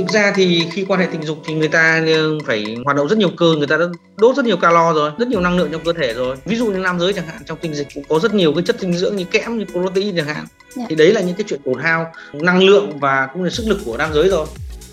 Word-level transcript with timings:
thực 0.00 0.12
ra 0.12 0.32
thì 0.36 0.66
khi 0.72 0.84
quan 0.88 1.00
hệ 1.00 1.06
tình 1.12 1.22
dục 1.22 1.38
thì 1.46 1.54
người 1.54 1.68
ta 1.68 2.02
phải 2.46 2.76
hoạt 2.84 2.96
động 2.96 3.08
rất 3.08 3.18
nhiều 3.18 3.30
cơ 3.36 3.54
người 3.58 3.66
ta 3.66 3.76
đã 3.76 3.84
đốt 4.16 4.36
rất 4.36 4.44
nhiều 4.44 4.56
calo 4.56 4.92
rồi 4.92 5.10
rất 5.18 5.28
nhiều 5.28 5.40
năng 5.40 5.58
lượng 5.58 5.68
trong 5.72 5.84
cơ 5.84 5.92
thể 5.92 6.14
rồi 6.14 6.36
ví 6.44 6.56
dụ 6.56 6.66
như 6.66 6.78
nam 6.78 7.00
giới 7.00 7.12
chẳng 7.12 7.26
hạn 7.26 7.42
trong 7.46 7.58
tình 7.60 7.74
dịch 7.74 7.88
cũng 7.94 8.04
có 8.08 8.18
rất 8.18 8.34
nhiều 8.34 8.54
cái 8.54 8.62
chất 8.66 8.80
dinh 8.80 8.92
dưỡng 8.92 9.16
như 9.16 9.24
kẽm 9.24 9.58
như 9.58 9.64
protein 9.64 10.16
chẳng 10.16 10.26
hạn 10.26 10.36
yeah. 10.36 10.48
Dạ. 10.76 10.84
thì 10.88 10.94
đấy 10.94 11.12
là 11.12 11.20
những 11.20 11.36
cái 11.36 11.44
chuyện 11.48 11.60
tổn 11.64 11.78
hao 11.82 12.12
năng 12.32 12.62
lượng 12.62 12.98
và 12.98 13.28
cũng 13.32 13.42
là 13.42 13.50
sức 13.50 13.64
lực 13.66 13.78
của 13.84 13.96
nam 13.96 14.10
giới 14.14 14.28
rồi 14.28 14.46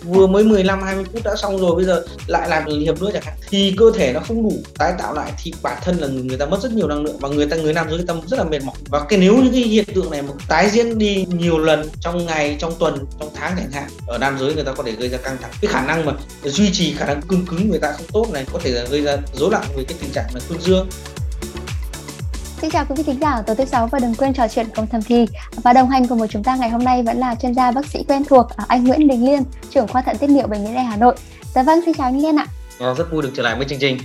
vừa 0.03 0.27
mới 0.27 0.43
15 0.43 0.83
20 0.83 1.05
phút 1.13 1.23
đã 1.23 1.35
xong 1.35 1.57
rồi, 1.57 1.75
bây 1.75 1.85
giờ 1.85 2.03
lại 2.27 2.49
làm 2.49 2.65
hiệp 2.65 3.01
nữa 3.01 3.09
chẳng 3.13 3.23
hạn, 3.25 3.35
thì 3.49 3.73
cơ 3.77 3.91
thể 3.95 4.13
nó 4.13 4.19
không 4.19 4.43
đủ 4.43 4.53
tái 4.77 4.93
tạo 4.99 5.13
lại, 5.13 5.31
thì 5.43 5.53
bản 5.61 5.77
thân 5.83 5.97
là 5.97 6.07
người 6.07 6.37
ta 6.37 6.45
mất 6.45 6.61
rất 6.63 6.71
nhiều 6.71 6.87
năng 6.87 7.03
lượng 7.03 7.17
và 7.19 7.29
người 7.29 7.45
ta, 7.45 7.55
người 7.55 7.73
nam 7.73 7.87
giới 7.89 7.97
người 7.97 8.07
ta 8.07 8.13
rất 8.27 8.37
là 8.37 8.43
mệt 8.43 8.63
mỏi. 8.63 8.75
Và 8.89 9.05
cái 9.09 9.19
nếu 9.19 9.35
những 9.35 9.53
cái 9.53 9.61
hiện 9.61 9.85
tượng 9.95 10.11
này 10.11 10.21
mà 10.21 10.33
tái 10.47 10.69
diễn 10.69 10.97
đi 10.97 11.25
nhiều 11.29 11.57
lần 11.57 11.89
trong 11.99 12.25
ngày, 12.25 12.57
trong 12.59 12.73
tuần, 12.79 13.05
trong 13.19 13.29
tháng 13.35 13.53
chẳng 13.57 13.71
hạn, 13.71 13.89
ở 14.07 14.17
nam 14.17 14.37
giới 14.39 14.53
người 14.53 14.63
ta 14.63 14.73
có 14.73 14.83
thể 14.83 14.91
gây 14.91 15.09
ra 15.09 15.17
căng 15.17 15.37
thẳng. 15.41 15.51
Cái 15.61 15.71
khả 15.71 15.85
năng 15.85 16.05
mà 16.05 16.13
duy 16.43 16.69
trì 16.73 16.93
khả 16.93 17.05
năng 17.05 17.21
cương 17.21 17.45
cứng 17.45 17.69
người 17.69 17.79
ta 17.79 17.91
không 17.91 18.05
tốt 18.13 18.27
này 18.33 18.45
có 18.53 18.59
thể 18.63 18.71
là 18.71 18.83
gây 18.89 19.01
ra 19.01 19.17
rối 19.33 19.51
loạn 19.51 19.65
về 19.77 19.83
cái 19.83 19.97
tình 20.01 20.11
trạng 20.11 20.27
là 20.33 20.39
cương 20.49 20.61
dương 20.61 20.89
Xin 22.67 22.71
chào 22.71 22.85
quý 22.85 22.95
vị 22.97 23.03
thính 23.03 23.19
giả 23.21 23.41
tối 23.41 23.55
thứ 23.55 23.65
sáu 23.65 23.87
và 23.87 23.99
đừng 23.99 24.15
quên 24.15 24.33
trò 24.33 24.47
chuyện 24.47 24.67
cùng 24.75 24.87
Thầm 24.87 25.01
Thì. 25.01 25.25
Và 25.63 25.73
đồng 25.73 25.89
hành 25.89 26.07
cùng 26.07 26.19
với 26.19 26.27
chúng 26.27 26.43
ta 26.43 26.55
ngày 26.55 26.69
hôm 26.69 26.83
nay 26.83 27.03
vẫn 27.03 27.17
là 27.17 27.35
chuyên 27.35 27.53
gia 27.53 27.71
bác 27.71 27.85
sĩ 27.85 28.03
quen 28.07 28.23
thuộc 28.23 28.49
à, 28.55 28.65
anh 28.67 28.83
Nguyễn 28.83 29.07
Đình 29.07 29.25
Liên, 29.25 29.43
trưởng 29.69 29.87
khoa 29.87 30.01
thận 30.01 30.17
tiết 30.17 30.29
niệu 30.29 30.47
bệnh 30.47 30.63
viện 30.63 30.75
Đại 30.75 30.83
Hà 30.83 30.97
Nội. 30.97 31.15
Dạ 31.55 31.63
vâng, 31.63 31.79
xin 31.85 31.93
chào 31.93 32.07
anh 32.07 32.21
Liên 32.21 32.35
ạ. 32.35 32.47
À, 32.79 32.93
rất 32.97 33.11
vui 33.11 33.23
được 33.23 33.31
trở 33.35 33.43
lại 33.43 33.55
với 33.55 33.65
chương 33.69 33.79
trình. 33.79 33.97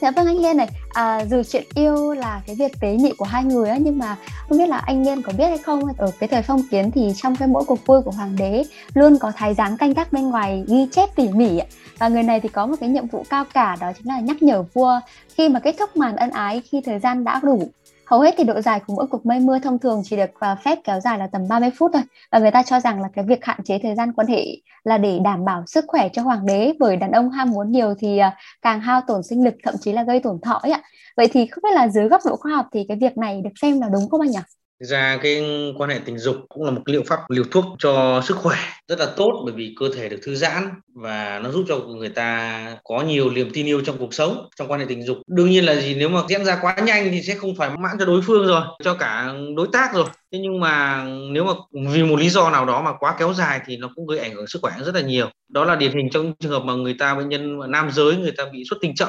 Dạ 0.00 0.10
vâng 0.10 0.26
anh 0.26 0.38
Liên 0.38 0.56
này, 0.56 0.68
à, 0.92 1.24
dù 1.24 1.42
chuyện 1.42 1.64
yêu 1.74 2.12
là 2.12 2.42
cái 2.46 2.56
việc 2.56 2.80
tế 2.80 2.92
nhị 2.92 3.12
của 3.18 3.24
hai 3.24 3.44
người 3.44 3.68
á 3.70 3.76
nhưng 3.80 3.98
mà 3.98 4.16
không 4.48 4.58
biết 4.58 4.68
là 4.68 4.76
anh 4.76 5.04
Liên 5.04 5.22
có 5.22 5.32
biết 5.38 5.46
hay 5.46 5.58
không? 5.58 5.82
Ở 5.98 6.10
cái 6.18 6.28
thời 6.28 6.42
phong 6.42 6.62
kiến 6.70 6.90
thì 6.90 7.12
trong 7.16 7.36
cái 7.36 7.48
mỗi 7.48 7.64
cuộc 7.64 7.86
vui 7.86 8.02
của 8.02 8.10
hoàng 8.10 8.36
đế 8.38 8.64
luôn 8.94 9.18
có 9.18 9.32
thái 9.36 9.54
giám 9.54 9.76
canh 9.76 9.92
gác 9.92 10.12
bên 10.12 10.30
ngoài 10.30 10.64
ghi 10.68 10.86
chép 10.92 11.08
tỉ 11.16 11.28
mỉ 11.28 11.60
và 11.98 12.08
người 12.08 12.22
này 12.22 12.40
thì 12.40 12.48
có 12.48 12.66
một 12.66 12.76
cái 12.80 12.88
nhiệm 12.88 13.06
vụ 13.06 13.24
cao 13.30 13.44
cả 13.54 13.76
đó 13.80 13.92
chính 13.96 14.06
là 14.06 14.20
nhắc 14.20 14.42
nhở 14.42 14.62
vua 14.62 15.00
khi 15.34 15.48
mà 15.48 15.60
kết 15.60 15.74
thúc 15.78 15.96
màn 15.96 16.16
ân 16.16 16.30
ái 16.30 16.62
khi 16.70 16.80
thời 16.84 16.98
gian 16.98 17.24
đã 17.24 17.40
đủ. 17.42 17.68
Hầu 18.06 18.20
hết 18.20 18.34
thì 18.38 18.44
độ 18.44 18.60
dài 18.60 18.80
của 18.86 18.94
mỗi 18.94 19.06
cuộc 19.06 19.26
mây 19.26 19.40
mưa 19.40 19.58
thông 19.58 19.78
thường 19.78 20.02
chỉ 20.04 20.16
được 20.16 20.30
à, 20.40 20.54
phép 20.54 20.78
kéo 20.84 21.00
dài 21.00 21.18
là 21.18 21.26
tầm 21.26 21.48
30 21.48 21.70
phút 21.78 21.90
thôi. 21.94 22.02
Và 22.32 22.38
người 22.38 22.50
ta 22.50 22.62
cho 22.62 22.80
rằng 22.80 23.02
là 23.02 23.08
cái 23.14 23.24
việc 23.24 23.44
hạn 23.44 23.60
chế 23.64 23.78
thời 23.82 23.94
gian 23.94 24.12
quan 24.12 24.26
hệ 24.26 24.44
là 24.84 24.98
để 24.98 25.18
đảm 25.24 25.44
bảo 25.44 25.64
sức 25.66 25.84
khỏe 25.88 26.08
cho 26.12 26.22
hoàng 26.22 26.46
đế. 26.46 26.72
Bởi 26.78 26.96
đàn 26.96 27.12
ông 27.12 27.30
ham 27.30 27.50
muốn 27.50 27.72
nhiều 27.72 27.94
thì 27.98 28.18
à, 28.18 28.36
càng 28.62 28.80
hao 28.80 29.00
tổn 29.06 29.22
sinh 29.22 29.44
lực, 29.44 29.54
thậm 29.64 29.74
chí 29.80 29.92
là 29.92 30.02
gây 30.02 30.20
tổn 30.20 30.40
thọ 30.42 30.54
ấy 30.62 30.72
ạ. 30.72 30.82
Vậy 31.16 31.28
thì 31.32 31.46
không 31.46 31.62
biết 31.62 31.74
là 31.74 31.88
dưới 31.88 32.08
góc 32.08 32.20
độ 32.26 32.36
khoa 32.36 32.52
học 32.52 32.66
thì 32.72 32.84
cái 32.88 32.96
việc 33.00 33.18
này 33.18 33.40
được 33.44 33.50
xem 33.62 33.80
là 33.80 33.88
đúng 33.92 34.08
không 34.08 34.20
anh 34.20 34.30
nhỉ? 34.30 34.40
ra 34.80 35.18
cái 35.22 35.42
quan 35.78 35.90
hệ 35.90 36.00
tình 36.04 36.18
dục 36.18 36.36
cũng 36.48 36.64
là 36.64 36.70
một 36.70 36.82
liệu 36.84 37.02
pháp 37.06 37.20
liều 37.28 37.44
thuốc 37.50 37.64
cho 37.78 38.22
sức 38.24 38.36
khỏe 38.36 38.56
rất 38.88 38.98
là 38.98 39.06
tốt, 39.16 39.42
bởi 39.44 39.54
vì 39.54 39.74
cơ 39.80 39.86
thể 39.96 40.08
được 40.08 40.20
thư 40.22 40.34
giãn 40.34 40.70
và 40.94 41.40
nó 41.42 41.50
giúp 41.50 41.64
cho 41.68 41.78
người 41.78 42.08
ta 42.08 42.60
có 42.84 43.02
nhiều 43.02 43.30
niềm 43.30 43.50
tin 43.52 43.66
yêu 43.66 43.80
trong 43.84 43.98
cuộc 43.98 44.14
sống, 44.14 44.48
trong 44.56 44.70
quan 44.70 44.80
hệ 44.80 44.86
tình 44.88 45.02
dục. 45.02 45.18
Đương 45.26 45.50
nhiên 45.50 45.64
là 45.64 45.74
gì, 45.74 45.94
nếu 45.94 46.08
mà 46.08 46.20
diễn 46.28 46.44
ra 46.44 46.58
quá 46.60 46.76
nhanh 46.86 47.08
thì 47.10 47.22
sẽ 47.22 47.34
không 47.34 47.56
phải 47.56 47.70
mãn 47.70 47.96
cho 47.98 48.04
đối 48.04 48.22
phương 48.22 48.46
rồi, 48.46 48.62
cho 48.84 48.94
cả 48.94 49.34
đối 49.56 49.68
tác 49.72 49.94
rồi 49.94 50.06
thế 50.32 50.38
nhưng 50.38 50.60
mà 50.60 51.04
nếu 51.30 51.44
mà 51.44 51.52
vì 51.92 52.02
một 52.02 52.16
lý 52.20 52.30
do 52.30 52.50
nào 52.50 52.66
đó 52.66 52.82
mà 52.82 52.92
quá 52.92 53.16
kéo 53.18 53.32
dài 53.32 53.60
thì 53.66 53.76
nó 53.76 53.90
cũng 53.94 54.06
gây 54.06 54.18
ảnh 54.18 54.34
hưởng 54.34 54.46
sức 54.46 54.58
khỏe 54.62 54.72
rất 54.84 54.94
là 54.94 55.00
nhiều. 55.00 55.28
Đó 55.48 55.64
là 55.64 55.76
điển 55.76 55.92
hình 55.92 56.10
trong 56.10 56.32
trường 56.40 56.52
hợp 56.52 56.64
mà 56.64 56.74
người 56.74 56.94
ta 56.98 57.14
bệnh 57.14 57.28
nhân 57.28 57.58
nam 57.70 57.90
giới 57.90 58.16
người 58.16 58.32
ta 58.36 58.44
bị 58.52 58.64
xuất 58.70 58.76
tinh 58.80 58.94
chậm. 58.94 59.08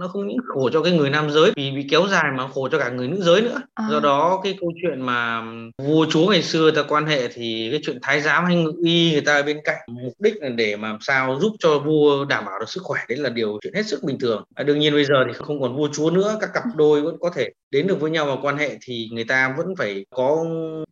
Nó 0.00 0.08
không 0.08 0.28
những 0.28 0.38
khổ 0.46 0.70
cho 0.72 0.82
cái 0.82 0.92
người 0.92 1.10
nam 1.10 1.30
giới 1.30 1.52
vì 1.56 1.70
bị 1.70 1.86
kéo 1.90 2.06
dài 2.10 2.24
mà 2.36 2.48
khổ 2.48 2.68
cho 2.72 2.78
cả 2.78 2.90
người 2.90 3.08
nữ 3.08 3.22
giới 3.22 3.40
nữa. 3.42 3.60
À. 3.74 3.88
do 3.90 4.00
đó 4.00 4.40
cái 4.44 4.56
câu 4.60 4.72
chuyện 4.82 5.00
mà 5.00 5.42
vua 5.82 6.06
chúa 6.10 6.30
ngày 6.30 6.42
xưa 6.42 6.70
ta 6.70 6.82
quan 6.88 7.06
hệ 7.06 7.28
thì 7.28 7.68
cái 7.70 7.80
chuyện 7.84 7.98
thái 8.02 8.20
giám 8.20 8.44
hay 8.44 8.56
ngự 8.56 8.72
y 8.84 9.12
người 9.12 9.20
ta 9.20 9.34
ở 9.34 9.42
bên 9.42 9.58
cạnh 9.64 9.80
mục 9.88 10.12
đích 10.18 10.34
là 10.42 10.48
để 10.48 10.76
làm 10.76 10.98
sao 11.00 11.38
giúp 11.40 11.52
cho 11.58 11.78
vua 11.78 12.24
đảm 12.24 12.44
bảo 12.44 12.58
được 12.58 12.68
sức 12.68 12.82
khỏe. 12.82 13.00
Đấy 13.08 13.18
là 13.18 13.30
điều 13.30 13.58
chuyện 13.62 13.74
hết 13.74 13.86
sức 13.86 14.02
bình 14.02 14.18
thường. 14.18 14.44
À, 14.54 14.64
đương 14.64 14.78
nhiên 14.78 14.92
bây 14.92 15.04
giờ 15.04 15.24
thì 15.26 15.32
không 15.32 15.60
còn 15.60 15.76
vua 15.76 15.88
chúa 15.92 16.10
nữa 16.10 16.38
các 16.40 16.50
cặp 16.54 16.62
đôi 16.74 17.02
vẫn 17.02 17.16
có 17.20 17.30
thể 17.34 17.50
đến 17.70 17.86
được 17.86 18.00
với 18.00 18.10
nhau 18.10 18.26
vào 18.26 18.38
quan 18.42 18.56
hệ 18.56 18.78
thì 18.82 19.08
người 19.12 19.24
ta 19.24 19.54
vẫn 19.58 19.66
phải 19.78 20.06
có 20.10 20.44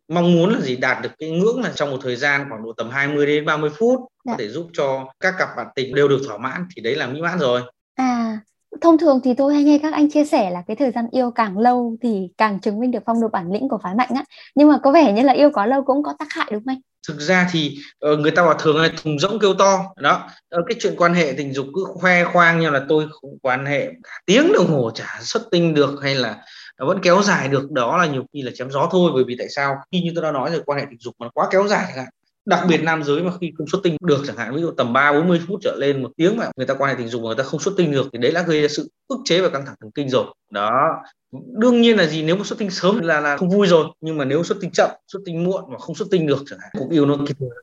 mong 0.07 0.33
muốn 0.33 0.53
là 0.53 0.61
gì 0.61 0.75
đạt 0.75 1.03
được 1.03 1.09
cái 1.19 1.31
ngưỡng 1.31 1.61
là 1.61 1.71
trong 1.75 1.91
một 1.91 1.97
thời 2.03 2.15
gian 2.15 2.45
khoảng 2.49 2.63
độ 2.63 2.73
tầm 2.77 2.89
20 2.89 3.25
đến 3.25 3.45
30 3.45 3.69
phút 3.77 3.99
dạ. 4.25 4.35
để 4.37 4.49
giúp 4.49 4.67
cho 4.73 5.05
các 5.19 5.33
cặp 5.37 5.49
bạn 5.57 5.67
tình 5.75 5.95
đều 5.95 6.07
được 6.07 6.21
thỏa 6.27 6.37
mãn 6.37 6.65
thì 6.75 6.81
đấy 6.81 6.95
là 6.95 7.07
mỹ 7.07 7.21
mãn 7.21 7.39
rồi. 7.39 7.61
À 7.95 8.39
thông 8.81 8.97
thường 8.97 9.19
thì 9.23 9.33
tôi 9.33 9.53
hay 9.53 9.63
nghe 9.63 9.79
các 9.81 9.93
anh 9.93 10.09
chia 10.11 10.25
sẻ 10.25 10.49
là 10.49 10.63
cái 10.67 10.75
thời 10.75 10.91
gian 10.91 11.07
yêu 11.11 11.31
càng 11.31 11.57
lâu 11.57 11.97
thì 12.01 12.29
càng 12.37 12.59
chứng 12.59 12.79
minh 12.79 12.91
được 12.91 12.99
phong 13.05 13.21
độ 13.21 13.27
bản 13.27 13.51
lĩnh 13.51 13.69
của 13.69 13.79
phái 13.83 13.95
mạnh 13.95 14.09
á 14.15 14.23
nhưng 14.55 14.69
mà 14.69 14.77
có 14.83 14.91
vẻ 14.91 15.13
như 15.13 15.21
là 15.21 15.33
yêu 15.33 15.49
quá 15.53 15.65
lâu 15.65 15.83
cũng 15.83 16.03
có 16.03 16.13
tác 16.19 16.33
hại 16.33 16.47
đúng 16.51 16.63
không 16.65 16.73
anh? 16.73 16.81
thực 17.07 17.19
ra 17.19 17.47
thì 17.51 17.77
uh, 18.13 18.19
người 18.19 18.31
ta 18.31 18.43
bảo 18.43 18.53
thường 18.53 18.77
là 18.77 18.89
thùng 19.03 19.19
rỗng 19.19 19.39
kêu 19.39 19.53
to 19.53 19.83
đó 19.97 20.29
uh, 20.59 20.65
cái 20.67 20.75
chuyện 20.79 20.93
quan 20.97 21.13
hệ 21.13 21.33
tình 21.37 21.53
dục 21.53 21.65
cứ 21.75 21.83
khoe 21.87 22.23
khoang 22.23 22.59
như 22.59 22.69
là 22.69 22.81
tôi 22.89 23.07
không 23.11 23.31
quan 23.41 23.65
hệ 23.65 23.85
cả 24.03 24.11
tiếng 24.25 24.53
đồng 24.53 24.67
hồ 24.67 24.91
chả 24.95 25.19
xuất 25.21 25.41
tinh 25.51 25.73
được 25.73 25.99
hay 26.03 26.15
là 26.15 26.37
nó 26.81 26.87
vẫn 26.87 26.99
kéo 27.03 27.23
dài 27.23 27.47
được, 27.47 27.71
đó 27.71 27.97
là 27.97 28.07
nhiều 28.07 28.23
khi 28.33 28.41
là 28.41 28.51
chém 28.55 28.71
gió 28.71 28.89
thôi, 28.91 29.11
bởi 29.15 29.23
vì 29.27 29.35
tại 29.39 29.47
sao? 29.49 29.75
Khi 29.91 30.01
như 30.01 30.11
tôi 30.15 30.23
đã 30.23 30.31
nói 30.31 30.51
rồi, 30.51 30.63
quan 30.65 30.79
hệ 30.79 30.85
tình 30.89 30.99
dục 30.99 31.15
mà 31.19 31.29
quá 31.33 31.47
kéo 31.51 31.67
dài 31.67 31.85
chẳng 31.87 31.97
hạn 31.97 32.13
đặc 32.45 32.63
biệt 32.67 32.83
nam 32.83 33.03
giới 33.03 33.23
mà 33.23 33.31
khi 33.41 33.51
không 33.57 33.67
xuất 33.67 33.79
tinh 33.83 33.97
được 34.01 34.23
chẳng 34.27 34.37
hạn 34.37 34.55
ví 34.55 34.61
dụ 34.61 34.71
tầm 34.71 34.93
ba 34.93 35.11
bốn 35.11 35.27
mươi 35.27 35.41
phút 35.47 35.59
trở 35.63 35.75
lên 35.79 36.03
một 36.03 36.11
tiếng 36.17 36.37
mà 36.37 36.51
người 36.55 36.65
ta 36.65 36.73
quan 36.73 36.89
hệ 36.89 36.95
tình 36.97 37.07
dục 37.07 37.21
mà 37.21 37.27
người 37.27 37.35
ta 37.35 37.43
không 37.43 37.59
xuất 37.59 37.73
tinh 37.77 37.91
được 37.91 38.09
thì 38.13 38.19
đấy 38.19 38.31
là 38.31 38.41
gây 38.41 38.61
ra 38.61 38.67
sự 38.67 38.89
ức 39.07 39.19
chế 39.25 39.41
và 39.41 39.49
căng 39.49 39.65
thẳng 39.65 39.75
thần 39.81 39.91
kinh 39.91 40.09
rồi. 40.09 40.25
Đó. 40.51 41.01
Đương 41.31 41.81
nhiên 41.81 41.97
là 41.97 42.05
gì 42.05 42.23
nếu 42.23 42.35
mà 42.35 42.43
xuất 42.43 42.59
tinh 42.59 42.69
sớm 42.69 42.99
là 42.99 43.19
là 43.19 43.37
không 43.37 43.49
vui 43.49 43.67
rồi 43.67 43.85
nhưng 44.01 44.17
mà 44.17 44.25
nếu 44.25 44.43
xuất 44.43 44.57
tinh 44.61 44.71
chậm 44.71 44.89
xuất 45.07 45.19
tinh 45.25 45.43
muộn 45.43 45.63
mà 45.71 45.77
không 45.77 45.95
xuất 45.95 46.07
tinh 46.11 46.27
được 46.27 46.43
chẳng 46.45 46.59
hạn 46.61 46.71
cuộc 46.79 46.91
yêu 46.91 47.05
nó 47.05 47.17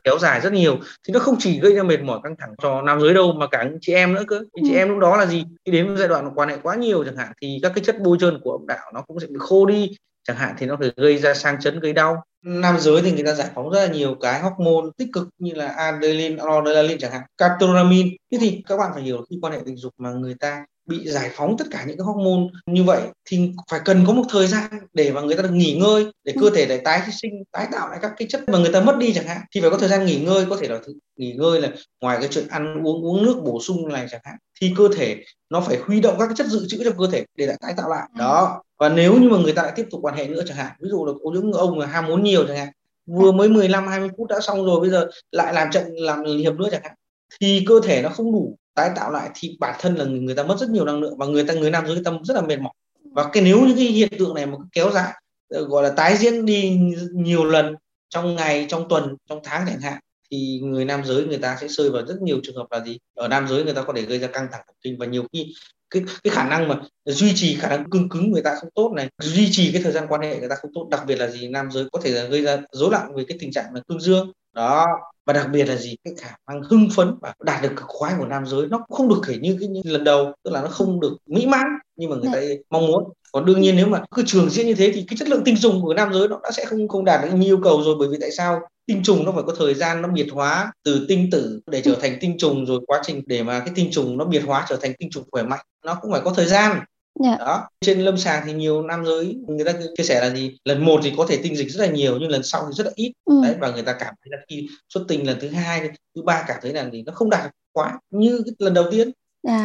kéo 0.04 0.18
dài 0.18 0.40
rất 0.40 0.52
nhiều 0.52 0.78
thì 1.06 1.12
nó 1.12 1.20
không 1.20 1.36
chỉ 1.38 1.60
gây 1.60 1.74
ra 1.74 1.82
mệt 1.82 2.00
mỏi 2.00 2.20
căng 2.22 2.36
thẳng 2.38 2.54
cho 2.62 2.82
nam 2.82 3.00
giới 3.00 3.14
đâu 3.14 3.32
mà 3.32 3.46
cả 3.46 3.64
những 3.64 3.78
chị 3.80 3.92
em 3.92 4.14
nữa 4.14 4.24
cơ. 4.26 4.38
Những 4.38 4.64
chị 4.68 4.74
ừ. 4.74 4.78
em 4.78 4.88
lúc 4.88 4.98
đó 4.98 5.16
là 5.16 5.26
gì 5.26 5.44
khi 5.64 5.72
đến 5.72 5.96
giai 5.96 6.08
đoạn 6.08 6.30
quan 6.34 6.48
hệ 6.48 6.56
quá 6.62 6.74
nhiều 6.76 7.04
chẳng 7.04 7.16
hạn 7.16 7.32
thì 7.42 7.58
các 7.62 7.72
cái 7.74 7.84
chất 7.84 7.96
bôi 8.00 8.16
trơn 8.20 8.40
của 8.42 8.52
âm 8.52 8.66
đạo 8.66 8.90
nó 8.94 9.02
cũng 9.02 9.20
sẽ 9.20 9.26
bị 9.26 9.36
khô 9.38 9.66
đi 9.66 9.90
chẳng 10.28 10.36
hạn 10.36 10.54
thì 10.58 10.66
nó 10.66 10.76
phải 10.80 10.92
gây 10.96 11.18
ra 11.18 11.34
sang 11.34 11.60
chấn 11.60 11.80
gây 11.80 11.92
đau 11.92 12.22
nam 12.42 12.80
giới 12.80 13.02
thì 13.02 13.12
người 13.12 13.24
ta 13.24 13.34
giải 13.34 13.48
phóng 13.54 13.70
rất 13.70 13.86
là 13.86 13.92
nhiều 13.92 14.16
cái 14.20 14.40
hormone 14.40 14.90
tích 14.96 15.08
cực 15.12 15.28
như 15.38 15.52
là 15.54 15.68
adrenaline, 15.68 16.42
adrenaline 16.42 16.98
chẳng 17.00 17.12
hạn, 17.12 17.22
catecholamine. 17.38 18.10
Thế 18.32 18.38
thì 18.40 18.62
các 18.66 18.76
bạn 18.76 18.90
phải 18.94 19.02
hiểu 19.02 19.24
khi 19.30 19.38
quan 19.42 19.52
hệ 19.52 19.58
tình 19.66 19.76
dục 19.76 19.92
mà 19.98 20.10
người 20.10 20.34
ta 20.40 20.64
bị 20.86 21.08
giải 21.08 21.30
phóng 21.34 21.56
tất 21.58 21.64
cả 21.70 21.84
những 21.86 21.96
cái 21.98 22.04
hormone 22.04 22.42
như 22.66 22.84
vậy 22.84 23.02
thì 23.24 23.50
phải 23.70 23.80
cần 23.84 24.04
có 24.06 24.12
một 24.12 24.22
thời 24.30 24.46
gian 24.46 24.70
để 24.92 25.12
mà 25.12 25.20
người 25.20 25.36
ta 25.36 25.42
được 25.42 25.52
nghỉ 25.52 25.78
ngơi 25.80 26.06
để 26.24 26.34
cơ 26.40 26.50
thể 26.54 26.66
để 26.66 26.78
tái 26.78 27.02
sinh 27.22 27.32
tái 27.52 27.68
tạo 27.72 27.88
lại 27.88 27.98
các 28.02 28.12
cái 28.16 28.28
chất 28.30 28.48
mà 28.48 28.58
người 28.58 28.72
ta 28.72 28.80
mất 28.80 28.96
đi 28.98 29.12
chẳng 29.14 29.26
hạn. 29.26 29.40
Thì 29.54 29.60
phải 29.60 29.70
có 29.70 29.78
thời 29.78 29.88
gian 29.88 30.06
nghỉ 30.06 30.16
ngơi 30.16 30.46
có 30.50 30.56
thể 30.56 30.68
là 30.68 30.78
nghỉ 31.16 31.32
ngơi 31.32 31.60
là 31.60 31.68
ngoài 32.00 32.18
cái 32.20 32.28
chuyện 32.30 32.48
ăn 32.48 32.86
uống 32.86 33.04
uống 33.04 33.22
nước 33.22 33.36
bổ 33.44 33.60
sung 33.60 33.88
này 33.88 34.06
chẳng 34.10 34.20
hạn 34.24 34.36
thì 34.60 34.74
cơ 34.76 34.88
thể 34.96 35.24
nó 35.50 35.60
phải 35.60 35.76
huy 35.76 36.00
động 36.00 36.16
các 36.18 36.26
cái 36.26 36.34
chất 36.36 36.46
dự 36.46 36.66
trữ 36.68 36.84
trong 36.84 36.98
cơ 36.98 37.06
thể 37.12 37.24
để 37.36 37.46
lại 37.46 37.56
tái 37.60 37.74
tạo 37.76 37.88
lại. 37.90 38.08
Đó 38.18 38.62
và 38.78 38.88
nếu 38.88 39.18
như 39.18 39.28
mà 39.28 39.38
người 39.38 39.52
ta 39.52 39.62
lại 39.62 39.72
tiếp 39.76 39.86
tục 39.90 40.00
quan 40.02 40.14
hệ 40.14 40.26
nữa 40.26 40.42
chẳng 40.46 40.56
hạn 40.56 40.72
ví 40.80 40.88
dụ 40.88 41.04
là 41.04 41.12
có 41.24 41.30
những 41.34 41.52
ông 41.52 41.78
mà 41.78 41.86
ham 41.86 42.06
muốn 42.06 42.22
nhiều 42.22 42.46
chẳng 42.46 42.56
hạn 42.56 42.68
vừa 43.06 43.32
mới 43.32 43.48
15 43.48 43.88
20 43.88 44.08
phút 44.18 44.28
đã 44.28 44.40
xong 44.40 44.64
rồi 44.64 44.80
bây 44.80 44.90
giờ 44.90 45.08
lại 45.32 45.52
làm 45.54 45.68
trận 45.72 45.94
làm 45.96 46.24
hiệp 46.24 46.54
nữa 46.54 46.68
chẳng 46.70 46.82
hạn 46.84 46.94
thì 47.40 47.64
cơ 47.68 47.80
thể 47.84 48.02
nó 48.02 48.08
không 48.08 48.32
đủ 48.32 48.56
tái 48.78 48.90
tạo 48.96 49.10
lại 49.10 49.30
thì 49.34 49.56
bản 49.60 49.76
thân 49.80 49.94
là 49.94 50.04
người, 50.04 50.20
người 50.20 50.34
ta 50.34 50.42
mất 50.42 50.58
rất 50.58 50.70
nhiều 50.70 50.84
năng 50.84 51.00
lượng 51.00 51.18
và 51.18 51.26
người 51.26 51.44
ta 51.44 51.54
người 51.54 51.70
nam 51.70 51.86
giới 51.86 51.94
người 51.94 52.04
ta 52.04 52.12
rất 52.24 52.34
là 52.34 52.40
mệt 52.40 52.60
mỏi. 52.60 52.72
Và 53.12 53.30
cái 53.32 53.42
nếu 53.42 53.60
những 53.66 53.76
cái 53.76 53.86
hiện 53.86 54.08
tượng 54.18 54.34
này 54.34 54.46
mà 54.46 54.56
kéo 54.72 54.90
dài 54.90 55.12
ờ, 55.48 55.64
gọi 55.64 55.82
là 55.82 55.90
tái 55.90 56.16
diễn 56.16 56.46
đi 56.46 56.78
nhiều 57.12 57.44
lần 57.44 57.74
trong 58.08 58.36
ngày 58.36 58.66
trong 58.68 58.88
tuần 58.88 59.16
trong 59.28 59.40
tháng 59.44 59.64
chẳng 59.68 59.80
hạn 59.80 60.00
thì 60.30 60.60
người 60.62 60.84
nam 60.84 61.04
giới 61.04 61.24
người 61.24 61.38
ta 61.38 61.56
sẽ 61.60 61.68
rơi 61.68 61.90
vào 61.90 62.06
rất 62.06 62.22
nhiều 62.22 62.40
trường 62.42 62.56
hợp 62.56 62.66
là 62.70 62.80
gì? 62.80 62.98
Ở 63.14 63.28
nam 63.28 63.48
giới 63.48 63.64
người 63.64 63.74
ta 63.74 63.82
có 63.82 63.92
thể 63.96 64.02
gây 64.02 64.18
ra 64.18 64.26
căng 64.26 64.48
thẳng 64.52 64.62
thần 64.66 64.76
kinh 64.82 64.98
và 64.98 65.06
nhiều 65.06 65.24
khi 65.32 65.54
cái 65.90 66.02
cái 66.24 66.34
khả 66.34 66.48
năng 66.48 66.68
mà 66.68 66.80
duy 67.04 67.32
trì 67.34 67.56
khả 67.56 67.68
năng 67.68 67.90
cương 67.90 68.08
cứng 68.08 68.32
người 68.32 68.42
ta 68.42 68.54
không 68.60 68.70
tốt 68.74 68.92
này 68.96 69.08
duy 69.22 69.48
trì 69.50 69.72
cái 69.72 69.82
thời 69.82 69.92
gian 69.92 70.06
quan 70.08 70.20
hệ 70.20 70.38
người 70.38 70.48
ta 70.48 70.54
không 70.54 70.70
tốt 70.74 70.88
đặc 70.90 71.02
biệt 71.06 71.16
là 71.16 71.28
gì 71.28 71.48
nam 71.48 71.70
giới 71.70 71.84
có 71.92 72.00
thể 72.02 72.10
là 72.10 72.24
gây 72.24 72.42
ra 72.42 72.58
rối 72.72 72.90
loạn 72.90 73.14
về 73.14 73.24
cái 73.28 73.38
tình 73.40 73.52
trạng 73.52 73.74
là 73.74 73.80
cương 73.88 74.00
dương. 74.00 74.32
Đó 74.54 74.86
và 75.26 75.32
đặc 75.32 75.48
biệt 75.52 75.64
là 75.64 75.76
gì 75.76 75.96
cái 76.04 76.14
khả 76.18 76.30
năng 76.48 76.62
hưng 76.62 76.88
phấn 76.96 77.14
và 77.20 77.34
đạt 77.44 77.62
được 77.62 77.72
cực 77.76 77.86
khoái 77.88 78.14
của 78.18 78.26
nam 78.26 78.46
giới 78.46 78.66
nó 78.68 78.78
cũng 78.78 78.96
không 78.96 79.08
được 79.08 79.20
thể 79.26 79.36
như 79.40 79.56
cái 79.60 79.68
như 79.68 79.80
lần 79.84 80.04
đầu 80.04 80.32
tức 80.44 80.50
là 80.50 80.62
nó 80.62 80.68
không 80.68 81.00
được 81.00 81.16
mỹ 81.26 81.46
mãn 81.46 81.66
nhưng 81.96 82.10
mà 82.10 82.16
người 82.16 82.30
ta 82.32 82.40
mong 82.70 82.86
muốn. 82.86 83.04
Còn 83.32 83.44
đương 83.44 83.60
nhiên 83.60 83.76
nếu 83.76 83.86
mà 83.86 84.02
cứ 84.10 84.22
trường 84.26 84.50
diễn 84.50 84.66
như 84.66 84.74
thế 84.74 84.92
thì 84.94 85.04
cái 85.08 85.16
chất 85.18 85.28
lượng 85.28 85.42
tinh 85.44 85.56
trùng 85.60 85.82
của 85.82 85.94
nam 85.94 86.12
giới 86.12 86.28
nó 86.28 86.40
đã 86.42 86.50
sẽ 86.50 86.64
không 86.64 86.88
không 86.88 87.04
đạt 87.04 87.24
được 87.24 87.30
như 87.34 87.46
yêu 87.46 87.60
cầu 87.64 87.82
rồi 87.82 87.96
bởi 87.98 88.08
vì 88.08 88.16
tại 88.20 88.30
sao 88.30 88.60
tinh 88.88 89.02
trùng 89.02 89.24
nó 89.24 89.32
phải 89.32 89.42
có 89.46 89.54
thời 89.58 89.74
gian 89.74 90.02
nó 90.02 90.08
biệt 90.08 90.28
hóa 90.32 90.72
từ 90.84 91.06
tinh 91.08 91.28
tử 91.32 91.60
để 91.70 91.82
trở 91.84 91.96
thành 92.00 92.18
tinh 92.20 92.38
trùng 92.38 92.66
rồi 92.66 92.80
quá 92.86 93.00
trình 93.06 93.22
để 93.26 93.42
mà 93.42 93.60
cái 93.60 93.70
tinh 93.74 93.88
trùng 93.92 94.18
nó 94.18 94.24
biệt 94.24 94.42
hóa 94.46 94.66
trở 94.68 94.78
thành 94.82 94.92
tinh 94.98 95.10
trùng 95.10 95.24
khỏe 95.30 95.42
mạnh 95.42 95.64
nó 95.84 95.94
cũng 96.02 96.12
phải 96.12 96.20
có 96.24 96.32
thời 96.36 96.46
gian 96.46 96.80
Yeah. 97.24 97.38
Dạ. 97.38 97.44
đó 97.44 97.68
trên 97.80 98.00
lâm 98.00 98.18
sàng 98.18 98.42
thì 98.46 98.52
nhiều 98.52 98.82
nam 98.82 99.06
giới 99.06 99.38
người 99.48 99.64
ta 99.64 99.72
chia 99.96 100.04
sẻ 100.04 100.20
là 100.20 100.34
gì 100.34 100.56
lần 100.64 100.84
một 100.84 101.00
thì 101.02 101.12
có 101.16 101.26
thể 101.28 101.40
tinh 101.42 101.56
dịch 101.56 101.70
rất 101.70 101.86
là 101.86 101.92
nhiều 101.92 102.18
nhưng 102.20 102.30
lần 102.30 102.42
sau 102.42 102.62
thì 102.66 102.72
rất 102.72 102.86
là 102.86 102.92
ít 102.94 103.12
ừ. 103.24 103.40
đấy 103.42 103.54
và 103.60 103.70
người 103.70 103.82
ta 103.82 103.92
cảm 103.92 104.14
thấy 104.24 104.30
là 104.30 104.38
khi 104.48 104.68
xuất 104.88 105.04
tinh 105.08 105.26
lần 105.26 105.38
thứ 105.40 105.48
hai 105.48 105.90
thứ 106.16 106.22
ba 106.22 106.44
cảm 106.46 106.56
thấy 106.62 106.72
là 106.72 106.90
gì 106.90 107.02
nó 107.02 107.12
không 107.12 107.30
đạt 107.30 107.50
quá 107.72 107.98
như 108.10 108.42
cái 108.44 108.54
lần 108.58 108.74
đầu 108.74 108.84
tiên 108.90 109.10
yeah. 109.48 109.60